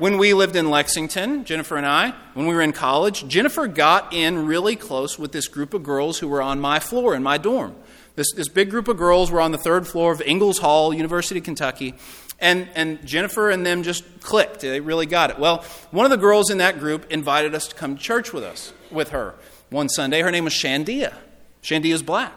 when 0.00 0.16
we 0.16 0.32
lived 0.32 0.56
in 0.56 0.70
Lexington, 0.70 1.44
Jennifer 1.44 1.76
and 1.76 1.84
I, 1.84 2.14
when 2.32 2.46
we 2.46 2.54
were 2.54 2.62
in 2.62 2.72
college, 2.72 3.28
Jennifer 3.28 3.66
got 3.66 4.14
in 4.14 4.46
really 4.46 4.74
close 4.74 5.18
with 5.18 5.30
this 5.30 5.46
group 5.46 5.74
of 5.74 5.82
girls 5.82 6.18
who 6.18 6.28
were 6.28 6.40
on 6.40 6.58
my 6.58 6.78
floor 6.78 7.14
in 7.14 7.22
my 7.22 7.36
dorm. 7.36 7.76
This, 8.16 8.32
this 8.32 8.48
big 8.48 8.70
group 8.70 8.88
of 8.88 8.96
girls 8.96 9.30
were 9.30 9.42
on 9.42 9.52
the 9.52 9.58
third 9.58 9.86
floor 9.86 10.10
of 10.10 10.22
Ingalls 10.22 10.58
Hall, 10.58 10.94
University 10.94 11.38
of 11.40 11.44
Kentucky, 11.44 11.94
and, 12.40 12.68
and 12.74 13.04
Jennifer 13.06 13.50
and 13.50 13.64
them 13.64 13.82
just 13.82 14.20
clicked. 14.20 14.60
They 14.60 14.80
really 14.80 15.06
got 15.06 15.30
it. 15.30 15.38
Well, 15.38 15.64
one 15.90 16.06
of 16.06 16.10
the 16.10 16.16
girls 16.16 16.50
in 16.50 16.58
that 16.58 16.78
group 16.78 17.10
invited 17.10 17.54
us 17.54 17.68
to 17.68 17.74
come 17.74 17.96
to 17.96 18.02
church 18.02 18.32
with 18.32 18.44
us, 18.44 18.72
with 18.90 19.10
her, 19.10 19.34
one 19.70 19.88
Sunday. 19.88 20.22
Her 20.22 20.30
name 20.30 20.44
was 20.44 20.54
Shandia. 20.54 21.14
Shandia's 21.62 22.02
black. 22.02 22.32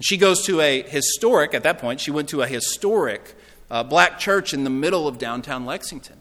She 0.00 0.16
goes 0.16 0.44
to 0.46 0.60
a 0.60 0.82
historic, 0.82 1.54
at 1.54 1.62
that 1.62 1.78
point, 1.78 2.00
she 2.00 2.10
went 2.10 2.28
to 2.30 2.42
a 2.42 2.46
historic 2.46 3.34
uh, 3.70 3.82
black 3.82 4.18
church 4.18 4.52
in 4.52 4.64
the 4.64 4.70
middle 4.70 5.06
of 5.06 5.18
downtown 5.18 5.64
Lexington. 5.64 6.20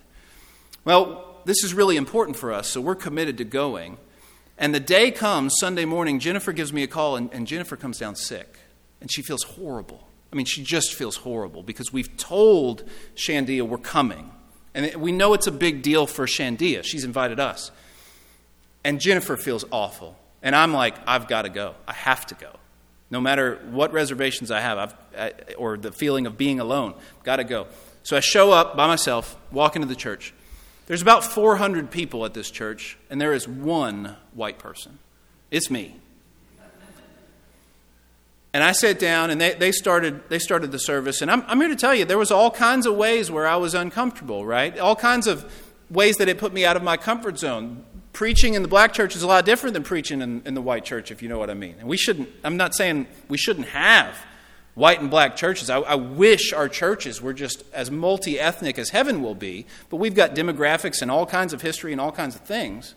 Well, 0.85 1.41
this 1.45 1.63
is 1.63 1.73
really 1.73 1.97
important 1.97 2.37
for 2.37 2.51
us, 2.51 2.67
so 2.67 2.81
we're 2.81 2.95
committed 2.95 3.37
to 3.39 3.43
going. 3.43 3.97
And 4.57 4.75
the 4.75 4.79
day 4.79 5.09
comes, 5.09 5.55
Sunday 5.59 5.85
morning, 5.85 6.19
Jennifer 6.19 6.53
gives 6.53 6.71
me 6.71 6.83
a 6.83 6.87
call, 6.87 7.15
and, 7.15 7.33
and 7.33 7.47
Jennifer 7.47 7.75
comes 7.75 7.97
down 7.97 8.15
sick. 8.15 8.59
And 8.99 9.11
she 9.11 9.23
feels 9.23 9.43
horrible. 9.43 10.07
I 10.31 10.35
mean, 10.35 10.45
she 10.45 10.63
just 10.63 10.93
feels 10.93 11.17
horrible 11.17 11.61
because 11.63 11.91
we've 11.91 12.15
told 12.17 12.83
Shandia 13.15 13.63
we're 13.63 13.77
coming. 13.77 14.31
And 14.73 14.95
we 14.95 15.11
know 15.11 15.33
it's 15.33 15.47
a 15.47 15.51
big 15.51 15.81
deal 15.81 16.07
for 16.07 16.25
Shandia. 16.25 16.83
She's 16.83 17.03
invited 17.03 17.39
us. 17.39 17.71
And 18.83 19.01
Jennifer 19.01 19.35
feels 19.35 19.65
awful. 19.71 20.17
And 20.41 20.55
I'm 20.55 20.73
like, 20.73 20.95
I've 21.05 21.27
got 21.27 21.43
to 21.43 21.49
go. 21.49 21.75
I 21.87 21.93
have 21.93 22.25
to 22.27 22.35
go. 22.35 22.51
No 23.09 23.19
matter 23.19 23.59
what 23.71 23.91
reservations 23.91 24.51
I 24.51 24.61
have 24.61 24.95
I, 25.17 25.33
or 25.57 25.77
the 25.77 25.91
feeling 25.91 26.25
of 26.25 26.37
being 26.37 26.61
alone, 26.61 26.93
got 27.23 27.35
to 27.35 27.43
go. 27.43 27.67
So 28.03 28.15
I 28.15 28.21
show 28.21 28.51
up 28.51 28.77
by 28.77 28.87
myself, 28.87 29.37
walk 29.51 29.75
into 29.75 29.87
the 29.87 29.95
church. 29.95 30.33
There's 30.87 31.01
about 31.01 31.23
400 31.23 31.91
people 31.91 32.25
at 32.25 32.33
this 32.33 32.49
church, 32.49 32.97
and 33.09 33.19
there 33.19 33.33
is 33.33 33.47
one 33.47 34.15
white 34.33 34.57
person. 34.57 34.99
It's 35.51 35.69
me. 35.69 36.00
And 38.53 38.63
I 38.63 38.73
sat 38.73 38.99
down, 38.99 39.29
and 39.29 39.39
they, 39.39 39.53
they, 39.53 39.71
started, 39.71 40.27
they 40.27 40.39
started 40.39 40.71
the 40.71 40.79
service. 40.79 41.21
And 41.21 41.31
I'm, 41.31 41.43
I'm 41.47 41.59
here 41.59 41.69
to 41.69 41.75
tell 41.75 41.95
you, 41.95 42.03
there 42.03 42.17
was 42.17 42.31
all 42.31 42.51
kinds 42.51 42.85
of 42.85 42.95
ways 42.95 43.31
where 43.31 43.47
I 43.47 43.55
was 43.55 43.73
uncomfortable, 43.73 44.45
right? 44.45 44.77
All 44.77 44.95
kinds 44.95 45.27
of 45.27 45.49
ways 45.89 46.17
that 46.17 46.27
it 46.27 46.37
put 46.37 46.53
me 46.53 46.65
out 46.65 46.75
of 46.75 46.83
my 46.83 46.97
comfort 46.97 47.37
zone. 47.37 47.85
preaching 48.13 48.55
in 48.55 48.61
the 48.61 48.67
black 48.67 48.93
church 48.93 49.15
is 49.15 49.23
a 49.23 49.27
lot 49.27 49.45
different 49.45 49.73
than 49.73 49.83
preaching 49.83 50.21
in, 50.21 50.41
in 50.45 50.53
the 50.53 50.61
white 50.61 50.83
church, 50.83 51.11
if 51.11 51.21
you 51.21 51.29
know 51.29 51.39
what 51.39 51.49
I 51.49 51.53
mean. 51.53 51.75
And 51.79 51.87
we 51.87 51.97
shouldn't, 51.97 52.29
I'm 52.43 52.57
not 52.57 52.75
saying 52.75 53.07
we 53.29 53.37
shouldn't 53.37 53.67
have 53.67 54.17
white 54.73 55.01
and 55.01 55.09
black 55.09 55.35
churches. 55.35 55.69
I, 55.69 55.79
I 55.79 55.95
wish 55.95 56.53
our 56.53 56.69
churches 56.69 57.21
were 57.21 57.33
just 57.33 57.63
as 57.73 57.91
multi 57.91 58.39
ethnic 58.39 58.77
as 58.77 58.89
heaven 58.89 59.21
will 59.21 59.35
be, 59.35 59.65
but 59.89 59.97
we've 59.97 60.15
got 60.15 60.35
demographics 60.35 61.01
and 61.01 61.11
all 61.11 61.25
kinds 61.25 61.53
of 61.53 61.61
history 61.61 61.91
and 61.91 62.01
all 62.01 62.11
kinds 62.11 62.35
of 62.35 62.41
things. 62.41 62.95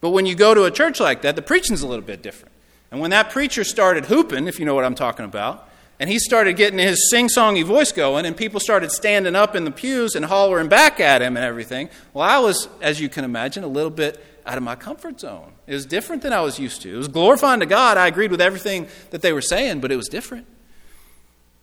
But 0.00 0.10
when 0.10 0.26
you 0.26 0.34
go 0.34 0.54
to 0.54 0.64
a 0.64 0.70
church 0.70 1.00
like 1.00 1.22
that, 1.22 1.36
the 1.36 1.42
preaching's 1.42 1.82
a 1.82 1.86
little 1.86 2.04
bit 2.04 2.22
different. 2.22 2.51
And 2.92 3.00
when 3.00 3.10
that 3.10 3.30
preacher 3.30 3.64
started 3.64 4.04
whooping, 4.04 4.46
if 4.46 4.60
you 4.60 4.66
know 4.66 4.74
what 4.74 4.84
I'm 4.84 4.94
talking 4.94 5.24
about, 5.24 5.68
and 5.98 6.10
he 6.10 6.18
started 6.18 6.56
getting 6.56 6.78
his 6.78 7.10
sing 7.10 7.28
songy 7.28 7.64
voice 7.64 7.90
going, 7.90 8.26
and 8.26 8.36
people 8.36 8.60
started 8.60 8.92
standing 8.92 9.34
up 9.34 9.56
in 9.56 9.64
the 9.64 9.70
pews 9.70 10.14
and 10.14 10.24
hollering 10.24 10.68
back 10.68 11.00
at 11.00 11.22
him 11.22 11.36
and 11.36 11.44
everything. 11.44 11.88
Well, 12.12 12.28
I 12.28 12.38
was, 12.38 12.68
as 12.82 13.00
you 13.00 13.08
can 13.08 13.24
imagine, 13.24 13.64
a 13.64 13.68
little 13.68 13.90
bit 13.90 14.22
out 14.44 14.58
of 14.58 14.62
my 14.62 14.74
comfort 14.74 15.20
zone. 15.20 15.52
It 15.66 15.72
was 15.72 15.86
different 15.86 16.20
than 16.20 16.34
I 16.34 16.42
was 16.42 16.58
used 16.58 16.82
to. 16.82 16.92
It 16.92 16.96
was 16.98 17.08
glorifying 17.08 17.60
to 17.60 17.66
God. 17.66 17.96
I 17.96 18.08
agreed 18.08 18.30
with 18.30 18.42
everything 18.42 18.88
that 19.10 19.22
they 19.22 19.32
were 19.32 19.40
saying, 19.40 19.80
but 19.80 19.90
it 19.90 19.96
was 19.96 20.08
different. 20.08 20.46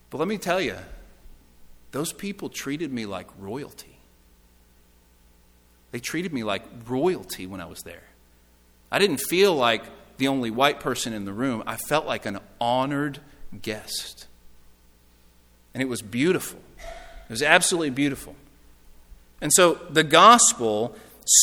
But 0.10 0.18
let 0.18 0.28
me 0.28 0.39
tell 0.39 0.60
you, 0.60 0.78
those 1.92 2.12
people 2.12 2.50
treated 2.50 2.92
me 2.92 3.06
like 3.06 3.28
royalty. 3.38 4.00
They 5.92 6.00
treated 6.00 6.34
me 6.34 6.44
like 6.44 6.63
royalty 6.88 7.46
when 7.46 7.62
I 7.62 7.65
was 7.65 7.82
there. 7.82 8.04
I 8.92 8.98
didn't 8.98 9.18
feel 9.18 9.54
like 9.54 9.84
the 10.19 10.27
only 10.27 10.51
white 10.51 10.79
person 10.79 11.13
in 11.13 11.25
the 11.25 11.34
room, 11.34 11.63
I 11.65 11.77
felt 11.77 12.05
like 12.05 12.25
an 12.25 12.39
honored 12.62 13.19
guest. 13.62 14.27
And 15.73 15.82
it 15.82 15.88
was 15.88 16.01
beautiful. 16.01 16.60
It 16.77 17.32
was 17.32 17.41
absolutely 17.41 17.89
beautiful. 17.89 18.36
And 19.41 19.51
so 19.53 19.75
the 19.89 20.03
gospel 20.03 20.95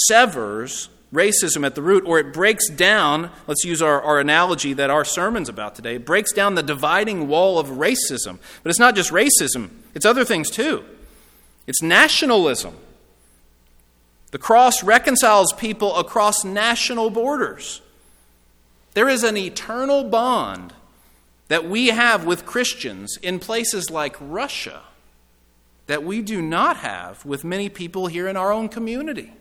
severs 0.08 0.88
racism 1.12 1.64
at 1.64 1.74
the 1.74 1.82
root, 1.82 2.04
or 2.06 2.18
it 2.18 2.32
breaks 2.32 2.68
down, 2.68 3.30
let's 3.46 3.64
use 3.64 3.80
our, 3.80 4.02
our 4.02 4.20
analogy 4.20 4.72
that 4.74 4.90
our 4.90 5.04
sermon's 5.04 5.48
about 5.48 5.74
today, 5.74 5.96
it 5.96 6.04
breaks 6.04 6.32
down 6.32 6.54
the 6.54 6.62
dividing 6.62 7.28
wall 7.28 7.58
of 7.58 7.68
racism. 7.68 8.38
But 8.62 8.70
it's 8.70 8.78
not 8.78 8.94
just 8.94 9.10
racism, 9.10 9.70
it's 9.94 10.04
other 10.04 10.24
things 10.24 10.50
too. 10.50 10.84
It's 11.66 11.82
nationalism. 11.82 12.74
The 14.32 14.38
cross 14.38 14.82
reconciles 14.82 15.52
people 15.54 15.96
across 15.96 16.44
national 16.44 17.10
borders. 17.10 17.80
There 18.96 19.10
is 19.10 19.24
an 19.24 19.36
eternal 19.36 20.04
bond 20.04 20.72
that 21.48 21.68
we 21.68 21.88
have 21.88 22.24
with 22.24 22.46
Christians 22.46 23.18
in 23.20 23.38
places 23.38 23.90
like 23.90 24.16
Russia 24.18 24.84
that 25.86 26.02
we 26.02 26.22
do 26.22 26.40
not 26.40 26.78
have 26.78 27.22
with 27.22 27.44
many 27.44 27.68
people 27.68 28.06
here 28.06 28.26
in 28.26 28.38
our 28.38 28.50
own 28.50 28.70
community. 28.70 29.34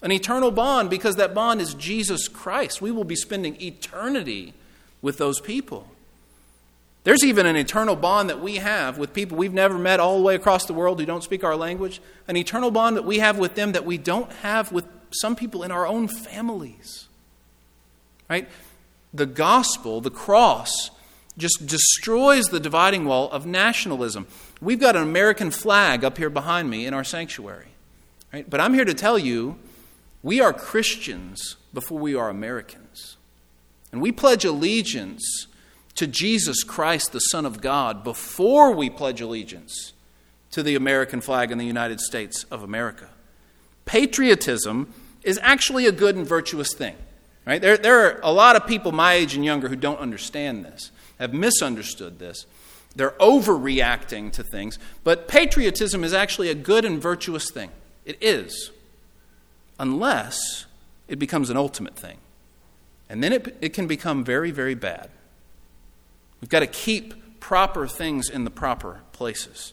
An 0.00 0.10
eternal 0.10 0.50
bond 0.50 0.88
because 0.88 1.16
that 1.16 1.34
bond 1.34 1.60
is 1.60 1.74
Jesus 1.74 2.28
Christ. 2.28 2.80
We 2.80 2.90
will 2.90 3.04
be 3.04 3.14
spending 3.14 3.60
eternity 3.60 4.54
with 5.02 5.18
those 5.18 5.38
people. 5.38 5.88
There's 7.04 7.24
even 7.24 7.44
an 7.44 7.56
eternal 7.56 7.94
bond 7.94 8.30
that 8.30 8.40
we 8.40 8.56
have 8.56 8.96
with 8.96 9.12
people 9.12 9.36
we've 9.36 9.52
never 9.52 9.76
met 9.76 10.00
all 10.00 10.16
the 10.16 10.24
way 10.24 10.34
across 10.34 10.64
the 10.64 10.72
world 10.72 10.98
who 10.98 11.04
don't 11.04 11.22
speak 11.22 11.44
our 11.44 11.56
language. 11.56 12.00
An 12.26 12.38
eternal 12.38 12.70
bond 12.70 12.96
that 12.96 13.04
we 13.04 13.18
have 13.18 13.36
with 13.36 13.54
them 13.54 13.72
that 13.72 13.84
we 13.84 13.98
don't 13.98 14.32
have 14.36 14.72
with 14.72 14.86
some 15.10 15.36
people 15.36 15.62
in 15.62 15.70
our 15.70 15.86
own 15.86 16.08
families. 16.08 17.08
Right? 18.28 18.48
The 19.12 19.26
gospel, 19.26 20.00
the 20.00 20.10
cross, 20.10 20.90
just 21.36 21.66
destroys 21.66 22.46
the 22.46 22.60
dividing 22.60 23.04
wall 23.04 23.30
of 23.30 23.46
nationalism. 23.46 24.26
We've 24.60 24.80
got 24.80 24.96
an 24.96 25.02
American 25.02 25.50
flag 25.50 26.04
up 26.04 26.18
here 26.18 26.30
behind 26.30 26.70
me 26.70 26.86
in 26.86 26.94
our 26.94 27.04
sanctuary. 27.04 27.68
Right? 28.32 28.48
But 28.48 28.60
I'm 28.60 28.74
here 28.74 28.84
to 28.84 28.94
tell 28.94 29.18
you 29.18 29.58
we 30.22 30.40
are 30.40 30.52
Christians 30.52 31.56
before 31.74 31.98
we 31.98 32.14
are 32.14 32.28
Americans. 32.28 33.16
And 33.90 34.00
we 34.00 34.12
pledge 34.12 34.44
allegiance 34.44 35.46
to 35.96 36.06
Jesus 36.06 36.62
Christ, 36.62 37.12
the 37.12 37.18
Son 37.18 37.44
of 37.44 37.60
God, 37.60 38.04
before 38.04 38.72
we 38.72 38.88
pledge 38.88 39.20
allegiance 39.20 39.92
to 40.52 40.62
the 40.62 40.74
American 40.74 41.20
flag 41.20 41.50
in 41.50 41.58
the 41.58 41.66
United 41.66 42.00
States 42.00 42.44
of 42.44 42.62
America. 42.62 43.08
Patriotism 43.84 44.92
is 45.22 45.38
actually 45.42 45.86
a 45.86 45.92
good 45.92 46.16
and 46.16 46.26
virtuous 46.26 46.72
thing. 46.74 46.94
Right? 47.44 47.60
There, 47.60 47.76
there 47.76 48.06
are 48.06 48.20
a 48.22 48.32
lot 48.32 48.56
of 48.56 48.66
people 48.66 48.92
my 48.92 49.14
age 49.14 49.34
and 49.34 49.44
younger 49.44 49.68
who 49.68 49.76
don't 49.76 49.98
understand 49.98 50.64
this, 50.64 50.90
have 51.18 51.34
misunderstood 51.34 52.18
this. 52.18 52.46
They're 52.94 53.10
overreacting 53.12 54.32
to 54.32 54.42
things. 54.42 54.78
But 55.02 55.26
patriotism 55.28 56.04
is 56.04 56.12
actually 56.12 56.50
a 56.50 56.54
good 56.54 56.84
and 56.84 57.00
virtuous 57.00 57.50
thing. 57.50 57.70
It 58.04 58.18
is 58.20 58.70
unless 59.78 60.66
it 61.08 61.18
becomes 61.18 61.50
an 61.50 61.56
ultimate 61.56 61.96
thing. 61.96 62.18
And 63.08 63.22
then 63.22 63.32
it, 63.32 63.56
it 63.60 63.68
can 63.70 63.86
become 63.86 64.24
very, 64.24 64.50
very 64.50 64.74
bad. 64.74 65.10
We've 66.40 66.48
got 66.48 66.60
to 66.60 66.66
keep 66.66 67.40
proper 67.40 67.86
things 67.86 68.30
in 68.30 68.44
the 68.44 68.50
proper 68.50 69.00
places. 69.12 69.72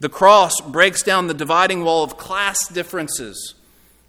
The 0.00 0.08
cross 0.08 0.60
breaks 0.60 1.02
down 1.02 1.26
the 1.26 1.34
dividing 1.34 1.84
wall 1.84 2.04
of 2.04 2.16
class 2.16 2.68
differences. 2.68 3.54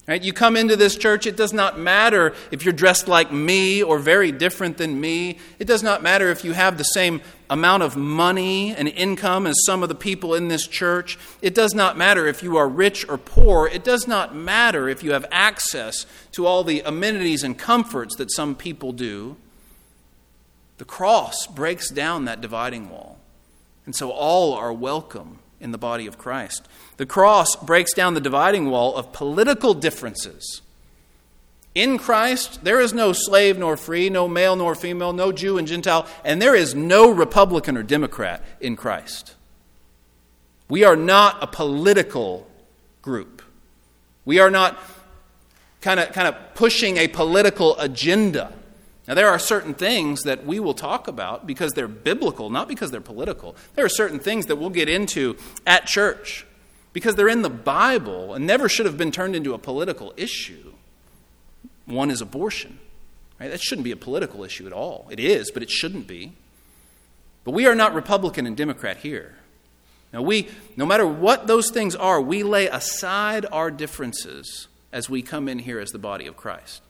Right? 0.07 0.23
You 0.23 0.31
come 0.31 0.55
into 0.55 0.77
this 0.77 0.95
church, 0.95 1.27
it 1.27 1.35
does 1.35 1.51
not 1.51 1.77
matter 1.77 2.33
if 2.49 2.63
you're 2.63 2.73
dressed 2.73 3.09
like 3.09 3.29
me 3.29 3.83
or 3.83 3.99
very 3.99 4.31
different 4.31 4.77
than 4.77 5.01
me. 5.01 5.37
It 5.59 5.67
does 5.67 5.83
not 5.83 6.01
matter 6.01 6.29
if 6.29 6.45
you 6.45 6.53
have 6.53 6.77
the 6.77 6.85
same 6.85 7.19
amount 7.49 7.83
of 7.83 7.97
money 7.97 8.73
and 8.73 8.87
income 8.87 9.45
as 9.45 9.57
some 9.65 9.83
of 9.83 9.89
the 9.89 9.95
people 9.95 10.33
in 10.33 10.47
this 10.47 10.65
church. 10.65 11.19
It 11.41 11.53
does 11.53 11.73
not 11.73 11.97
matter 11.97 12.25
if 12.25 12.41
you 12.41 12.55
are 12.55 12.69
rich 12.69 13.07
or 13.09 13.17
poor. 13.17 13.67
It 13.67 13.83
does 13.83 14.07
not 14.07 14.33
matter 14.33 14.87
if 14.87 15.03
you 15.03 15.11
have 15.11 15.25
access 15.29 16.05
to 16.31 16.45
all 16.45 16.63
the 16.63 16.79
amenities 16.81 17.43
and 17.43 17.57
comforts 17.57 18.15
that 18.15 18.31
some 18.31 18.55
people 18.55 18.93
do. 18.93 19.35
The 20.77 20.85
cross 20.85 21.47
breaks 21.47 21.89
down 21.89 22.23
that 22.25 22.39
dividing 22.39 22.89
wall. 22.89 23.19
And 23.85 23.93
so 23.93 24.11
all 24.11 24.53
are 24.53 24.71
welcome 24.71 25.39
in 25.59 25.71
the 25.71 25.77
body 25.77 26.07
of 26.07 26.17
Christ. 26.17 26.67
The 26.97 27.05
cross 27.05 27.55
breaks 27.55 27.93
down 27.93 28.13
the 28.13 28.21
dividing 28.21 28.69
wall 28.69 28.95
of 28.95 29.13
political 29.13 29.73
differences. 29.73 30.61
In 31.75 31.99
Christ, 31.99 32.63
there 32.63 32.79
is 32.79 32.93
no 32.93 33.13
slave 33.13 33.59
nor 33.59 33.77
free, 33.77 34.09
no 34.09 34.27
male 34.27 34.55
nor 34.55 34.73
female, 34.73 35.13
no 35.13 35.31
Jew 35.31 35.57
and 35.57 35.67
Gentile, 35.67 36.07
and 36.23 36.41
there 36.41 36.55
is 36.55 36.73
no 36.73 37.11
Republican 37.11 37.77
or 37.77 37.83
Democrat 37.83 38.43
in 38.59 38.75
Christ. 38.75 39.35
We 40.69 40.83
are 40.83 40.95
not 40.95 41.41
a 41.41 41.47
political 41.47 42.47
group. 43.01 43.41
We 44.25 44.39
are 44.39 44.49
not 44.49 44.77
kind 45.81 45.99
of, 45.99 46.11
kind 46.11 46.27
of 46.27 46.55
pushing 46.55 46.97
a 46.97 47.07
political 47.07 47.79
agenda. 47.79 48.53
Now, 49.07 49.13
there 49.13 49.29
are 49.29 49.39
certain 49.39 49.73
things 49.73 50.23
that 50.23 50.45
we 50.45 50.59
will 50.59 50.73
talk 50.73 51.07
about 51.07 51.47
because 51.47 51.71
they're 51.73 51.87
biblical, 51.87 52.49
not 52.49 52.67
because 52.67 52.91
they're 52.91 52.99
political. 52.99 53.55
There 53.75 53.85
are 53.85 53.89
certain 53.89 54.19
things 54.19 54.47
that 54.47 54.57
we'll 54.57 54.69
get 54.69 54.89
into 54.89 55.37
at 55.65 55.85
church 55.85 56.45
because 56.91 57.15
they're 57.15 57.29
in 57.29 57.41
the 57.41 57.49
Bible 57.49 58.33
and 58.33 58.45
never 58.45 58.67
should 58.67 58.85
have 58.85 58.97
been 58.97 59.11
turned 59.11 59.35
into 59.35 59.53
a 59.53 59.57
political 59.57 60.13
issue. 60.17 60.73
One 61.85 62.11
is 62.11 62.21
abortion. 62.21 62.79
Right? 63.39 63.49
That 63.49 63.61
shouldn't 63.61 63.85
be 63.85 63.91
a 63.91 63.97
political 63.97 64.43
issue 64.43 64.67
at 64.67 64.73
all. 64.73 65.07
It 65.09 65.19
is, 65.19 65.51
but 65.51 65.63
it 65.63 65.69
shouldn't 65.69 66.07
be. 66.07 66.33
But 67.45 67.51
we 67.51 67.65
are 67.65 67.75
not 67.75 67.93
Republican 67.93 68.45
and 68.45 68.57
Democrat 68.57 68.97
here. 68.97 69.35
Now, 70.11 70.21
we, 70.21 70.49
no 70.75 70.85
matter 70.85 71.07
what 71.07 71.47
those 71.47 71.69
things 71.69 71.95
are, 71.95 72.19
we 72.19 72.43
lay 72.43 72.67
aside 72.67 73.45
our 73.51 73.71
differences 73.71 74.67
as 74.91 75.09
we 75.09 75.21
come 75.21 75.47
in 75.47 75.59
here 75.59 75.79
as 75.79 75.91
the 75.91 75.99
body 75.99 76.27
of 76.27 76.35
Christ. 76.35 76.81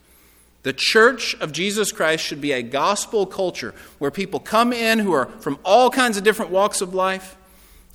The 0.63 0.73
church 0.73 1.35
of 1.39 1.51
Jesus 1.51 1.91
Christ 1.91 2.25
should 2.25 2.41
be 2.41 2.51
a 2.51 2.61
gospel 2.61 3.25
culture 3.25 3.73
where 3.99 4.11
people 4.11 4.39
come 4.39 4.73
in 4.73 4.99
who 4.99 5.13
are 5.13 5.27
from 5.39 5.59
all 5.63 5.89
kinds 5.89 6.17
of 6.17 6.23
different 6.23 6.51
walks 6.51 6.81
of 6.81 6.93
life 6.93 7.37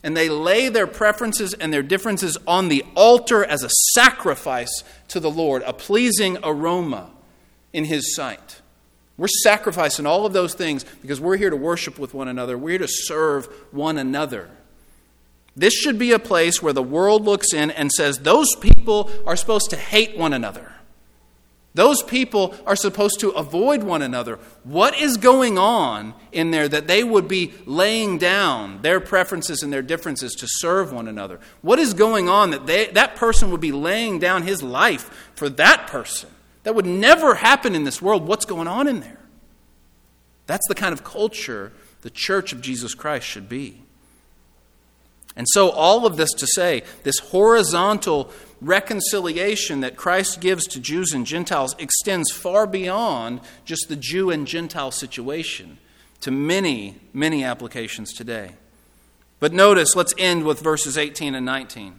and 0.02 0.16
they 0.16 0.28
lay 0.28 0.68
their 0.68 0.86
preferences 0.86 1.54
and 1.54 1.72
their 1.72 1.82
differences 1.82 2.36
on 2.46 2.68
the 2.68 2.84
altar 2.96 3.44
as 3.44 3.62
a 3.62 3.70
sacrifice 3.94 4.82
to 5.08 5.20
the 5.20 5.30
Lord, 5.30 5.62
a 5.64 5.72
pleasing 5.72 6.38
aroma 6.42 7.10
in 7.72 7.84
His 7.84 8.14
sight. 8.14 8.60
We're 9.16 9.28
sacrificing 9.28 10.06
all 10.06 10.26
of 10.26 10.32
those 10.32 10.54
things 10.54 10.84
because 11.02 11.20
we're 11.20 11.36
here 11.36 11.50
to 11.50 11.56
worship 11.56 11.98
with 11.98 12.14
one 12.14 12.28
another, 12.28 12.58
we're 12.58 12.70
here 12.70 12.78
to 12.78 12.88
serve 12.88 13.46
one 13.70 13.98
another. 13.98 14.50
This 15.54 15.74
should 15.74 15.98
be 15.98 16.12
a 16.12 16.18
place 16.18 16.62
where 16.62 16.72
the 16.72 16.82
world 16.82 17.24
looks 17.24 17.52
in 17.52 17.70
and 17.70 17.92
says, 17.92 18.20
those 18.20 18.48
people 18.56 19.10
are 19.26 19.36
supposed 19.36 19.68
to 19.70 19.76
hate 19.76 20.16
one 20.16 20.32
another. 20.32 20.72
Those 21.74 22.02
people 22.02 22.54
are 22.66 22.76
supposed 22.76 23.20
to 23.20 23.30
avoid 23.30 23.82
one 23.82 24.02
another. 24.02 24.38
What 24.62 24.98
is 25.00 25.16
going 25.16 25.56
on 25.56 26.12
in 26.30 26.50
there 26.50 26.68
that 26.68 26.86
they 26.86 27.02
would 27.02 27.28
be 27.28 27.54
laying 27.64 28.18
down 28.18 28.82
their 28.82 29.00
preferences 29.00 29.62
and 29.62 29.72
their 29.72 29.80
differences 29.80 30.34
to 30.34 30.46
serve 30.46 30.92
one 30.92 31.08
another? 31.08 31.40
What 31.62 31.78
is 31.78 31.94
going 31.94 32.28
on 32.28 32.50
that 32.50 32.66
they, 32.66 32.88
that 32.88 33.16
person 33.16 33.50
would 33.50 33.60
be 33.60 33.72
laying 33.72 34.18
down 34.18 34.42
his 34.42 34.62
life 34.62 35.30
for 35.34 35.48
that 35.48 35.86
person? 35.86 36.28
That 36.64 36.74
would 36.74 36.86
never 36.86 37.36
happen 37.36 37.74
in 37.74 37.84
this 37.84 38.02
world. 38.02 38.26
What's 38.26 38.44
going 38.44 38.68
on 38.68 38.86
in 38.86 39.00
there? 39.00 39.18
That's 40.46 40.66
the 40.68 40.74
kind 40.74 40.92
of 40.92 41.02
culture 41.04 41.72
the 42.02 42.10
church 42.10 42.52
of 42.52 42.60
Jesus 42.60 42.94
Christ 42.94 43.26
should 43.26 43.48
be. 43.48 43.80
And 45.34 45.46
so, 45.48 45.70
all 45.70 46.04
of 46.04 46.16
this 46.16 46.32
to 46.34 46.46
say, 46.46 46.82
this 47.04 47.18
horizontal 47.18 48.30
reconciliation 48.62 49.80
that 49.80 49.96
Christ 49.96 50.40
gives 50.40 50.66
to 50.68 50.80
Jews 50.80 51.12
and 51.12 51.26
Gentiles 51.26 51.74
extends 51.78 52.30
far 52.30 52.66
beyond 52.66 53.40
just 53.64 53.88
the 53.88 53.96
Jew 53.96 54.30
and 54.30 54.46
Gentile 54.46 54.90
situation 54.90 55.78
to 56.20 56.30
many, 56.30 57.00
many 57.12 57.42
applications 57.44 58.12
today. 58.12 58.52
But 59.40 59.52
notice, 59.52 59.96
let's 59.96 60.14
end 60.16 60.44
with 60.44 60.60
verses 60.60 60.96
18 60.96 61.34
and 61.34 61.44
19. 61.44 61.98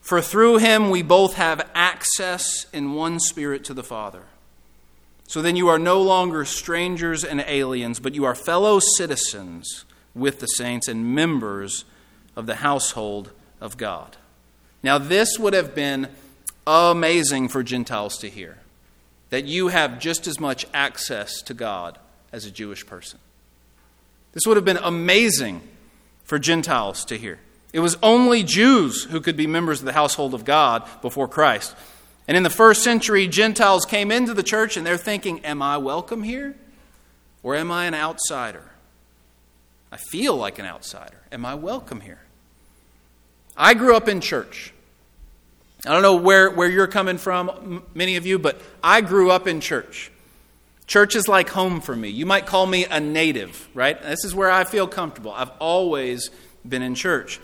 For 0.00 0.20
through 0.20 0.58
him 0.58 0.90
we 0.90 1.02
both 1.02 1.34
have 1.34 1.68
access 1.74 2.66
in 2.72 2.94
one 2.94 3.18
spirit 3.18 3.64
to 3.64 3.74
the 3.74 3.82
Father. 3.82 4.24
So 5.26 5.42
then 5.42 5.56
you 5.56 5.68
are 5.68 5.78
no 5.78 6.00
longer 6.00 6.44
strangers 6.44 7.24
and 7.24 7.40
aliens, 7.40 7.98
but 7.98 8.14
you 8.14 8.24
are 8.24 8.34
fellow 8.34 8.80
citizens 8.96 9.84
with 10.14 10.40
the 10.40 10.46
saints 10.46 10.88
and 10.88 11.14
members 11.14 11.84
of 12.36 12.46
the 12.46 12.56
household 12.56 13.30
of 13.60 13.76
God. 13.76 14.16
Now, 14.82 14.98
this 14.98 15.38
would 15.38 15.54
have 15.54 15.74
been 15.74 16.08
amazing 16.66 17.48
for 17.48 17.62
Gentiles 17.62 18.18
to 18.18 18.28
hear 18.28 18.58
that 19.30 19.44
you 19.44 19.68
have 19.68 19.98
just 19.98 20.26
as 20.26 20.38
much 20.38 20.66
access 20.74 21.40
to 21.42 21.54
God 21.54 21.98
as 22.32 22.44
a 22.44 22.50
Jewish 22.50 22.86
person. 22.86 23.18
This 24.32 24.42
would 24.46 24.56
have 24.56 24.64
been 24.64 24.78
amazing 24.78 25.62
for 26.24 26.38
Gentiles 26.38 27.04
to 27.06 27.16
hear. 27.16 27.38
It 27.72 27.80
was 27.80 27.96
only 28.02 28.42
Jews 28.42 29.04
who 29.04 29.20
could 29.20 29.36
be 29.36 29.46
members 29.46 29.80
of 29.80 29.86
the 29.86 29.92
household 29.92 30.34
of 30.34 30.44
God 30.44 30.86
before 31.00 31.28
Christ. 31.28 31.74
And 32.28 32.36
in 32.36 32.42
the 32.42 32.50
first 32.50 32.82
century, 32.82 33.26
Gentiles 33.26 33.84
came 33.84 34.10
into 34.10 34.34
the 34.34 34.42
church 34.42 34.76
and 34.76 34.86
they're 34.86 34.96
thinking, 34.96 35.44
Am 35.44 35.62
I 35.62 35.78
welcome 35.78 36.22
here? 36.22 36.54
Or 37.42 37.56
am 37.56 37.70
I 37.70 37.86
an 37.86 37.94
outsider? 37.94 38.70
I 39.90 39.96
feel 39.96 40.36
like 40.36 40.58
an 40.58 40.66
outsider. 40.66 41.18
Am 41.30 41.44
I 41.44 41.54
welcome 41.54 42.00
here? 42.00 42.20
I 43.56 43.74
grew 43.74 43.96
up 43.96 44.08
in 44.08 44.20
church. 44.20 44.72
I 45.84 45.92
don't 45.92 46.02
know 46.02 46.16
where, 46.16 46.50
where 46.50 46.68
you're 46.68 46.86
coming 46.86 47.18
from, 47.18 47.84
many 47.94 48.16
of 48.16 48.24
you, 48.24 48.38
but 48.38 48.60
I 48.82 49.00
grew 49.00 49.30
up 49.30 49.48
in 49.48 49.60
church. 49.60 50.12
Church 50.86 51.16
is 51.16 51.26
like 51.26 51.48
home 51.48 51.80
for 51.80 51.96
me. 51.96 52.08
You 52.08 52.26
might 52.26 52.46
call 52.46 52.66
me 52.66 52.84
a 52.84 53.00
native, 53.00 53.68
right? 53.74 54.00
This 54.00 54.24
is 54.24 54.34
where 54.34 54.50
I 54.50 54.64
feel 54.64 54.86
comfortable. 54.86 55.32
I've 55.32 55.50
always 55.58 56.30
been 56.66 56.82
in 56.82 56.94
church. 56.94 57.40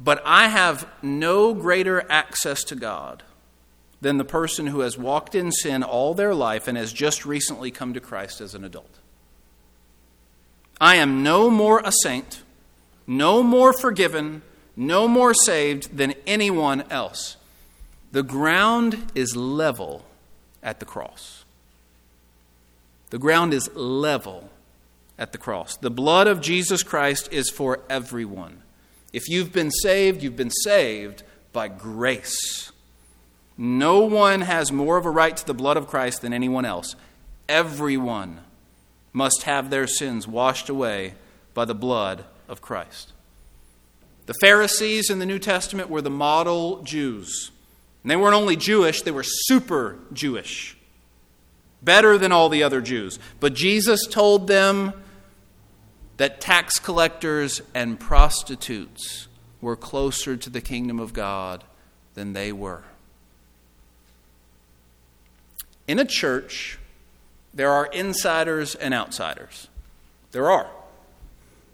But 0.00 0.22
I 0.24 0.48
have 0.48 0.86
no 1.02 1.52
greater 1.52 2.04
access 2.10 2.62
to 2.64 2.76
God 2.76 3.22
than 4.00 4.16
the 4.16 4.24
person 4.24 4.68
who 4.68 4.80
has 4.80 4.96
walked 4.96 5.34
in 5.34 5.50
sin 5.50 5.82
all 5.82 6.14
their 6.14 6.34
life 6.34 6.68
and 6.68 6.78
has 6.78 6.92
just 6.92 7.26
recently 7.26 7.70
come 7.70 7.92
to 7.94 8.00
Christ 8.00 8.40
as 8.40 8.54
an 8.54 8.64
adult. 8.64 8.98
I 10.80 10.96
am 10.96 11.22
no 11.22 11.50
more 11.50 11.80
a 11.84 11.92
saint, 12.04 12.42
no 13.06 13.42
more 13.42 13.72
forgiven, 13.72 14.42
no 14.78 15.08
more 15.08 15.34
saved 15.34 15.96
than 15.96 16.14
anyone 16.24 16.84
else. 16.88 17.36
The 18.12 18.22
ground 18.22 19.10
is 19.12 19.34
level 19.34 20.04
at 20.62 20.78
the 20.78 20.86
cross. 20.86 21.44
The 23.10 23.18
ground 23.18 23.52
is 23.52 23.74
level 23.74 24.50
at 25.18 25.32
the 25.32 25.38
cross. 25.38 25.76
The 25.76 25.90
blood 25.90 26.28
of 26.28 26.40
Jesus 26.40 26.84
Christ 26.84 27.28
is 27.32 27.50
for 27.50 27.80
everyone. 27.90 28.62
If 29.12 29.28
you've 29.28 29.52
been 29.52 29.72
saved, 29.72 30.22
you've 30.22 30.36
been 30.36 30.50
saved 30.50 31.24
by 31.52 31.66
grace. 31.66 32.70
No 33.56 34.00
one 34.00 34.42
has 34.42 34.70
more 34.70 34.96
of 34.96 35.06
a 35.06 35.10
right 35.10 35.36
to 35.36 35.46
the 35.46 35.54
blood 35.54 35.76
of 35.76 35.88
Christ 35.88 36.22
than 36.22 36.32
anyone 36.32 36.64
else. 36.64 36.94
Everyone 37.48 38.42
must 39.12 39.42
have 39.42 39.70
their 39.70 39.88
sins 39.88 40.28
washed 40.28 40.68
away 40.68 41.14
by 41.52 41.64
the 41.64 41.74
blood 41.74 42.24
of 42.46 42.62
Christ. 42.62 43.12
The 44.28 44.34
Pharisees 44.42 45.08
in 45.08 45.20
the 45.20 45.26
New 45.26 45.38
Testament 45.38 45.88
were 45.88 46.02
the 46.02 46.10
model 46.10 46.82
Jews. 46.82 47.50
And 48.02 48.10
they 48.10 48.16
weren't 48.16 48.34
only 48.34 48.56
Jewish, 48.56 49.00
they 49.00 49.10
were 49.10 49.22
super 49.24 49.96
Jewish. 50.12 50.76
Better 51.82 52.18
than 52.18 52.30
all 52.30 52.50
the 52.50 52.62
other 52.62 52.82
Jews. 52.82 53.18
But 53.40 53.54
Jesus 53.54 54.06
told 54.06 54.46
them 54.46 54.92
that 56.18 56.42
tax 56.42 56.78
collectors 56.78 57.62
and 57.74 57.98
prostitutes 57.98 59.28
were 59.62 59.76
closer 59.76 60.36
to 60.36 60.50
the 60.50 60.60
kingdom 60.60 61.00
of 61.00 61.14
God 61.14 61.64
than 62.12 62.34
they 62.34 62.52
were. 62.52 62.82
In 65.86 65.98
a 65.98 66.04
church, 66.04 66.78
there 67.54 67.70
are 67.70 67.86
insiders 67.86 68.74
and 68.74 68.92
outsiders. 68.92 69.68
There 70.32 70.50
are. 70.50 70.68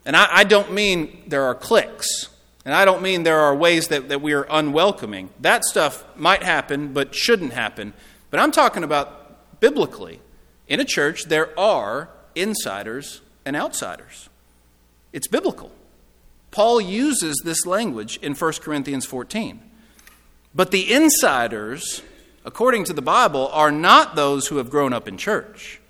And 0.07 0.17
I, 0.17 0.29
I 0.31 0.45
don't 0.45 0.73
mean 0.73 1.25
there 1.27 1.43
are 1.43 1.57
cliques. 1.57 2.29
And 2.65 2.75
I 2.75 2.85
don't 2.85 3.03
mean 3.03 3.23
there 3.23 3.41
are 3.41 3.55
ways 3.55 3.89
that, 3.89 4.09
that 4.09 4.23
we 4.23 4.33
are 4.33 4.47
unwelcoming. 4.49 5.31
That 5.41 5.65
stuff 5.65 6.05
might 6.17 6.43
happen, 6.43 6.93
but 6.93 7.15
shouldn't 7.15 7.53
happen. 7.53 7.93
But 8.31 8.41
I'm 8.41 8.53
talking 8.53 8.85
about 8.85 9.61
biblically. 9.61 10.21
In 10.67 10.81
a 10.81 10.85
church, 10.85 11.25
there 11.25 11.59
are 11.59 12.09
insiders 12.35 13.21
and 13.45 13.55
outsiders. 13.55 14.31
It's 15.13 15.29
biblical. 15.29 15.71
Paul 16.51 16.81
uses 16.81 17.43
this 17.45 17.67
language 17.67 18.17
in 18.19 18.35
1 18.35 18.53
Corinthians 18.55 19.05
14. 19.05 19.61
But 20.55 20.71
the 20.71 20.93
insiders, 20.93 22.03
according 22.45 22.85
to 22.85 22.93
the 22.93 23.03
Bible, 23.03 23.49
are 23.53 23.73
not 23.73 24.15
those 24.15 24.47
who 24.47 24.57
have 24.57 24.71
grown 24.71 24.93
up 24.93 25.07
in 25.07 25.19
church. 25.19 25.81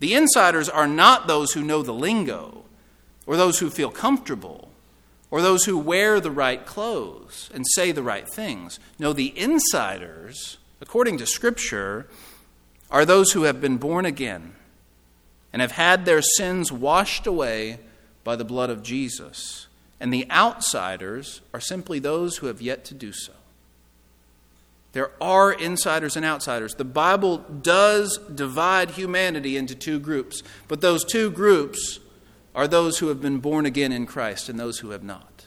The 0.00 0.14
insiders 0.14 0.68
are 0.68 0.86
not 0.88 1.26
those 1.26 1.52
who 1.52 1.62
know 1.62 1.82
the 1.82 1.94
lingo, 1.94 2.64
or 3.26 3.36
those 3.36 3.58
who 3.58 3.70
feel 3.70 3.90
comfortable, 3.90 4.70
or 5.30 5.42
those 5.42 5.64
who 5.64 5.76
wear 5.76 6.20
the 6.20 6.30
right 6.30 6.64
clothes 6.64 7.50
and 7.52 7.64
say 7.74 7.92
the 7.92 8.02
right 8.02 8.28
things. 8.28 8.78
No, 8.98 9.12
the 9.12 9.36
insiders, 9.38 10.58
according 10.80 11.18
to 11.18 11.26
Scripture, 11.26 12.06
are 12.90 13.04
those 13.04 13.32
who 13.32 13.42
have 13.42 13.60
been 13.60 13.76
born 13.76 14.06
again 14.06 14.54
and 15.52 15.60
have 15.62 15.72
had 15.72 16.04
their 16.04 16.22
sins 16.22 16.70
washed 16.70 17.26
away 17.26 17.80
by 18.24 18.36
the 18.36 18.44
blood 18.44 18.70
of 18.70 18.82
Jesus. 18.82 19.66
And 19.98 20.12
the 20.12 20.30
outsiders 20.30 21.40
are 21.54 21.60
simply 21.60 21.98
those 21.98 22.36
who 22.36 22.46
have 22.46 22.60
yet 22.60 22.84
to 22.86 22.94
do 22.94 23.12
so. 23.12 23.32
There 24.92 25.10
are 25.20 25.52
insiders 25.52 26.16
and 26.16 26.24
outsiders. 26.24 26.74
The 26.74 26.84
Bible 26.84 27.38
does 27.38 28.18
divide 28.34 28.92
humanity 28.92 29.56
into 29.56 29.74
two 29.74 29.98
groups, 29.98 30.42
but 30.68 30.80
those 30.80 31.04
two 31.04 31.30
groups 31.30 32.00
are 32.56 32.66
those 32.66 32.98
who 32.98 33.08
have 33.08 33.20
been 33.20 33.38
born 33.38 33.66
again 33.66 33.92
in 33.92 34.06
Christ 34.06 34.48
and 34.48 34.58
those 34.58 34.78
who 34.78 34.90
have 34.90 35.04
not. 35.04 35.46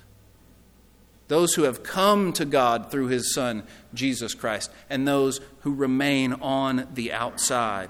Those 1.28 1.56
who 1.56 1.64
have 1.64 1.84
come 1.84 2.32
to 2.34 2.46
God 2.46 2.92
through 2.92 3.08
his 3.08 3.34
Son, 3.34 3.64
Jesus 3.94 4.34
Christ, 4.34 4.72
and 4.90 5.08
those 5.08 5.42
who 5.62 5.74
remain 5.74 6.34
on 6.34 6.88
the 6.94 7.12
outside. 7.12 7.90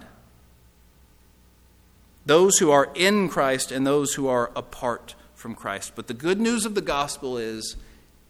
Those 2.26 2.58
who 2.58 2.72
are 2.72 2.92
in 2.96 3.30
Christ 3.30 3.72
and 3.72 3.86
those 3.86 4.14
who 4.14 4.28
are 4.28 4.52
apart 4.56 5.16
from 5.36 5.54
Christ. 5.54 5.94
But 5.96 6.08
the 6.08 6.14
good 6.14 6.40
news 6.40 6.66
of 6.66 6.76
the 6.76 6.82
gospel 6.82 7.38
is 7.38 7.76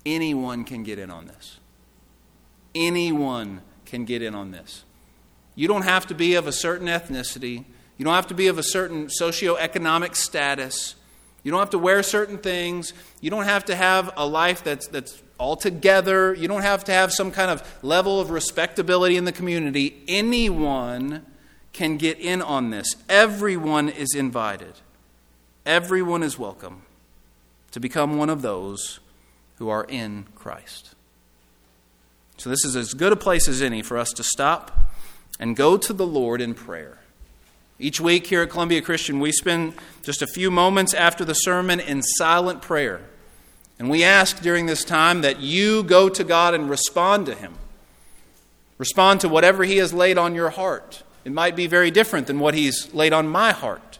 anyone 0.06 0.63
can 0.63 0.84
get 0.84 0.99
in 0.99 1.12
on 1.12 1.28
this. 1.28 1.60
Anyone 2.73 3.62
can 3.86 4.06
get 4.06 4.21
in 4.21 4.36
on 4.36 4.52
this. 4.52 4.84
You 5.56 5.67
don't 5.67 5.82
have 5.84 6.08
to 6.08 6.15
be 6.15 6.36
of 6.36 6.47
a 6.47 6.52
certain 6.52 6.88
ethnicity. 6.88 7.65
You 7.99 8.05
don't 8.05 8.15
have 8.15 8.27
to 8.27 8.33
be 8.33 8.47
of 8.47 8.57
a 8.57 8.63
certain 8.63 9.07
socioeconomic 9.07 10.15
status. 10.15 10.95
You 11.43 11.51
don't 11.51 11.59
have 11.59 11.71
to 11.71 11.77
wear 11.77 12.01
certain 12.01 12.38
things. 12.38 12.93
You 13.19 13.29
don't 13.29 13.43
have 13.43 13.65
to 13.65 13.75
have 13.75 14.12
a 14.15 14.25
life 14.25 14.63
that's, 14.63 14.88
that's 14.88 15.21
all 15.38 15.57
together. 15.57 16.33
You 16.33 16.47
don't 16.47 16.62
have 16.62 16.85
to 16.85 16.93
have 16.93 17.12
some 17.12 17.29
kind 17.29 17.51
of 17.51 17.62
level 17.83 18.21
of 18.21 18.29
respectability 18.29 19.17
in 19.17 19.25
the 19.25 19.33
community. 19.33 20.01
Anyone 20.07 21.25
can 21.73 21.97
get 21.97 22.19
in 22.19 22.41
on 22.41 22.69
this. 22.69 22.95
Everyone 23.09 23.89
is 23.89 24.15
invited. 24.15 24.75
Everyone 25.65 26.23
is 26.23 26.39
welcome 26.39 26.83
to 27.71 27.81
become 27.81 28.17
one 28.17 28.29
of 28.29 28.41
those 28.41 29.01
who 29.57 29.67
are 29.67 29.83
in 29.83 30.25
Christ. 30.35 30.95
So, 32.37 32.50
this 32.50 32.63
is 32.63 32.77
as 32.77 32.93
good 32.93 33.12
a 33.12 33.17
place 33.17 33.50
as 33.50 33.62
any 33.62 33.81
for 33.81 33.97
us 33.97 34.13
to 34.13 34.23
stop 34.23 34.89
and 35.37 35.54
go 35.58 35.75
to 35.75 35.91
the 35.91 36.08
Lord 36.08 36.39
in 36.39 36.54
prayer. 36.54 36.98
Each 37.82 38.02
week 38.02 38.27
here 38.27 38.42
at 38.42 38.50
Columbia 38.50 38.82
Christian, 38.82 39.21
we 39.21 39.32
spend 39.32 39.73
just 40.04 40.21
a 40.21 40.27
few 40.27 40.52
moments 40.52 40.94
after 40.94 41.23
the 41.23 41.34
sermon 41.34 41.80
in 41.80 42.04
silent 42.04 42.62
prayer. 42.62 43.00
And 43.80 43.90
we 43.90 44.04
ask 44.04 44.42
during 44.42 44.65
this 44.65 44.84
time 44.84 45.21
that 45.21 45.40
you 45.40 45.84
go 45.84 46.10
to 46.10 46.25
God 46.25 46.54
and 46.54 46.69
respond 46.69 47.25
to 47.27 47.36
Him. 47.36 47.54
Respond 48.77 49.21
to 49.21 49.30
whatever 49.30 49.63
He 49.63 49.77
has 49.77 49.94
laid 49.94 50.17
on 50.17 50.36
your 50.36 50.50
heart. 50.50 51.04
It 51.23 51.32
might 51.32 51.56
be 51.56 51.67
very 51.67 51.90
different 51.90 52.27
than 52.27 52.40
what 52.40 52.54
He's 52.54 52.94
laid 52.94 53.13
on 53.13 53.30
my 53.30 53.54
heart. 53.54 53.98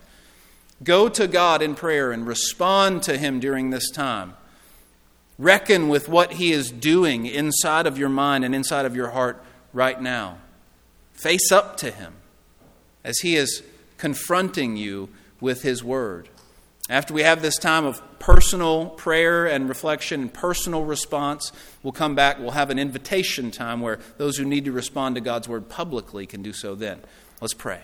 Go 0.84 1.08
to 1.08 1.26
God 1.26 1.62
in 1.62 1.74
prayer 1.74 2.12
and 2.12 2.26
respond 2.26 3.02
to 3.04 3.16
Him 3.16 3.40
during 3.40 3.70
this 3.70 3.90
time. 3.90 4.34
Reckon 5.38 5.88
with 5.88 6.06
what 6.06 6.34
He 6.34 6.52
is 6.52 6.70
doing 6.70 7.24
inside 7.24 7.86
of 7.86 7.96
your 7.96 8.10
mind 8.10 8.44
and 8.44 8.54
inside 8.54 8.84
of 8.84 8.94
your 8.94 9.10
heart 9.10 9.42
right 9.72 10.00
now. 10.00 10.36
Face 11.14 11.50
up 11.50 11.78
to 11.78 11.90
Him 11.90 12.12
as 13.02 13.18
He 13.20 13.36
is 13.36 13.62
confronting 14.00 14.76
you 14.76 15.10
with 15.40 15.62
His 15.62 15.84
Word. 15.84 16.28
After 16.88 17.14
we 17.14 17.22
have 17.22 17.42
this 17.42 17.56
time 17.56 17.84
of 17.84 18.02
personal 18.18 18.86
prayer 18.86 19.46
and 19.46 19.68
reflection 19.68 20.22
and 20.22 20.34
personal 20.34 20.84
response, 20.84 21.52
we'll 21.84 21.92
come 21.92 22.16
back. 22.16 22.40
We'll 22.40 22.50
have 22.50 22.70
an 22.70 22.80
invitation 22.80 23.52
time 23.52 23.80
where 23.80 24.00
those 24.16 24.38
who 24.38 24.44
need 24.44 24.64
to 24.64 24.72
respond 24.72 25.14
to 25.14 25.20
God's 25.20 25.48
word 25.48 25.68
publicly 25.68 26.26
can 26.26 26.42
do 26.42 26.52
so 26.52 26.74
then. 26.74 26.98
Let's 27.40 27.54
pray. 27.54 27.82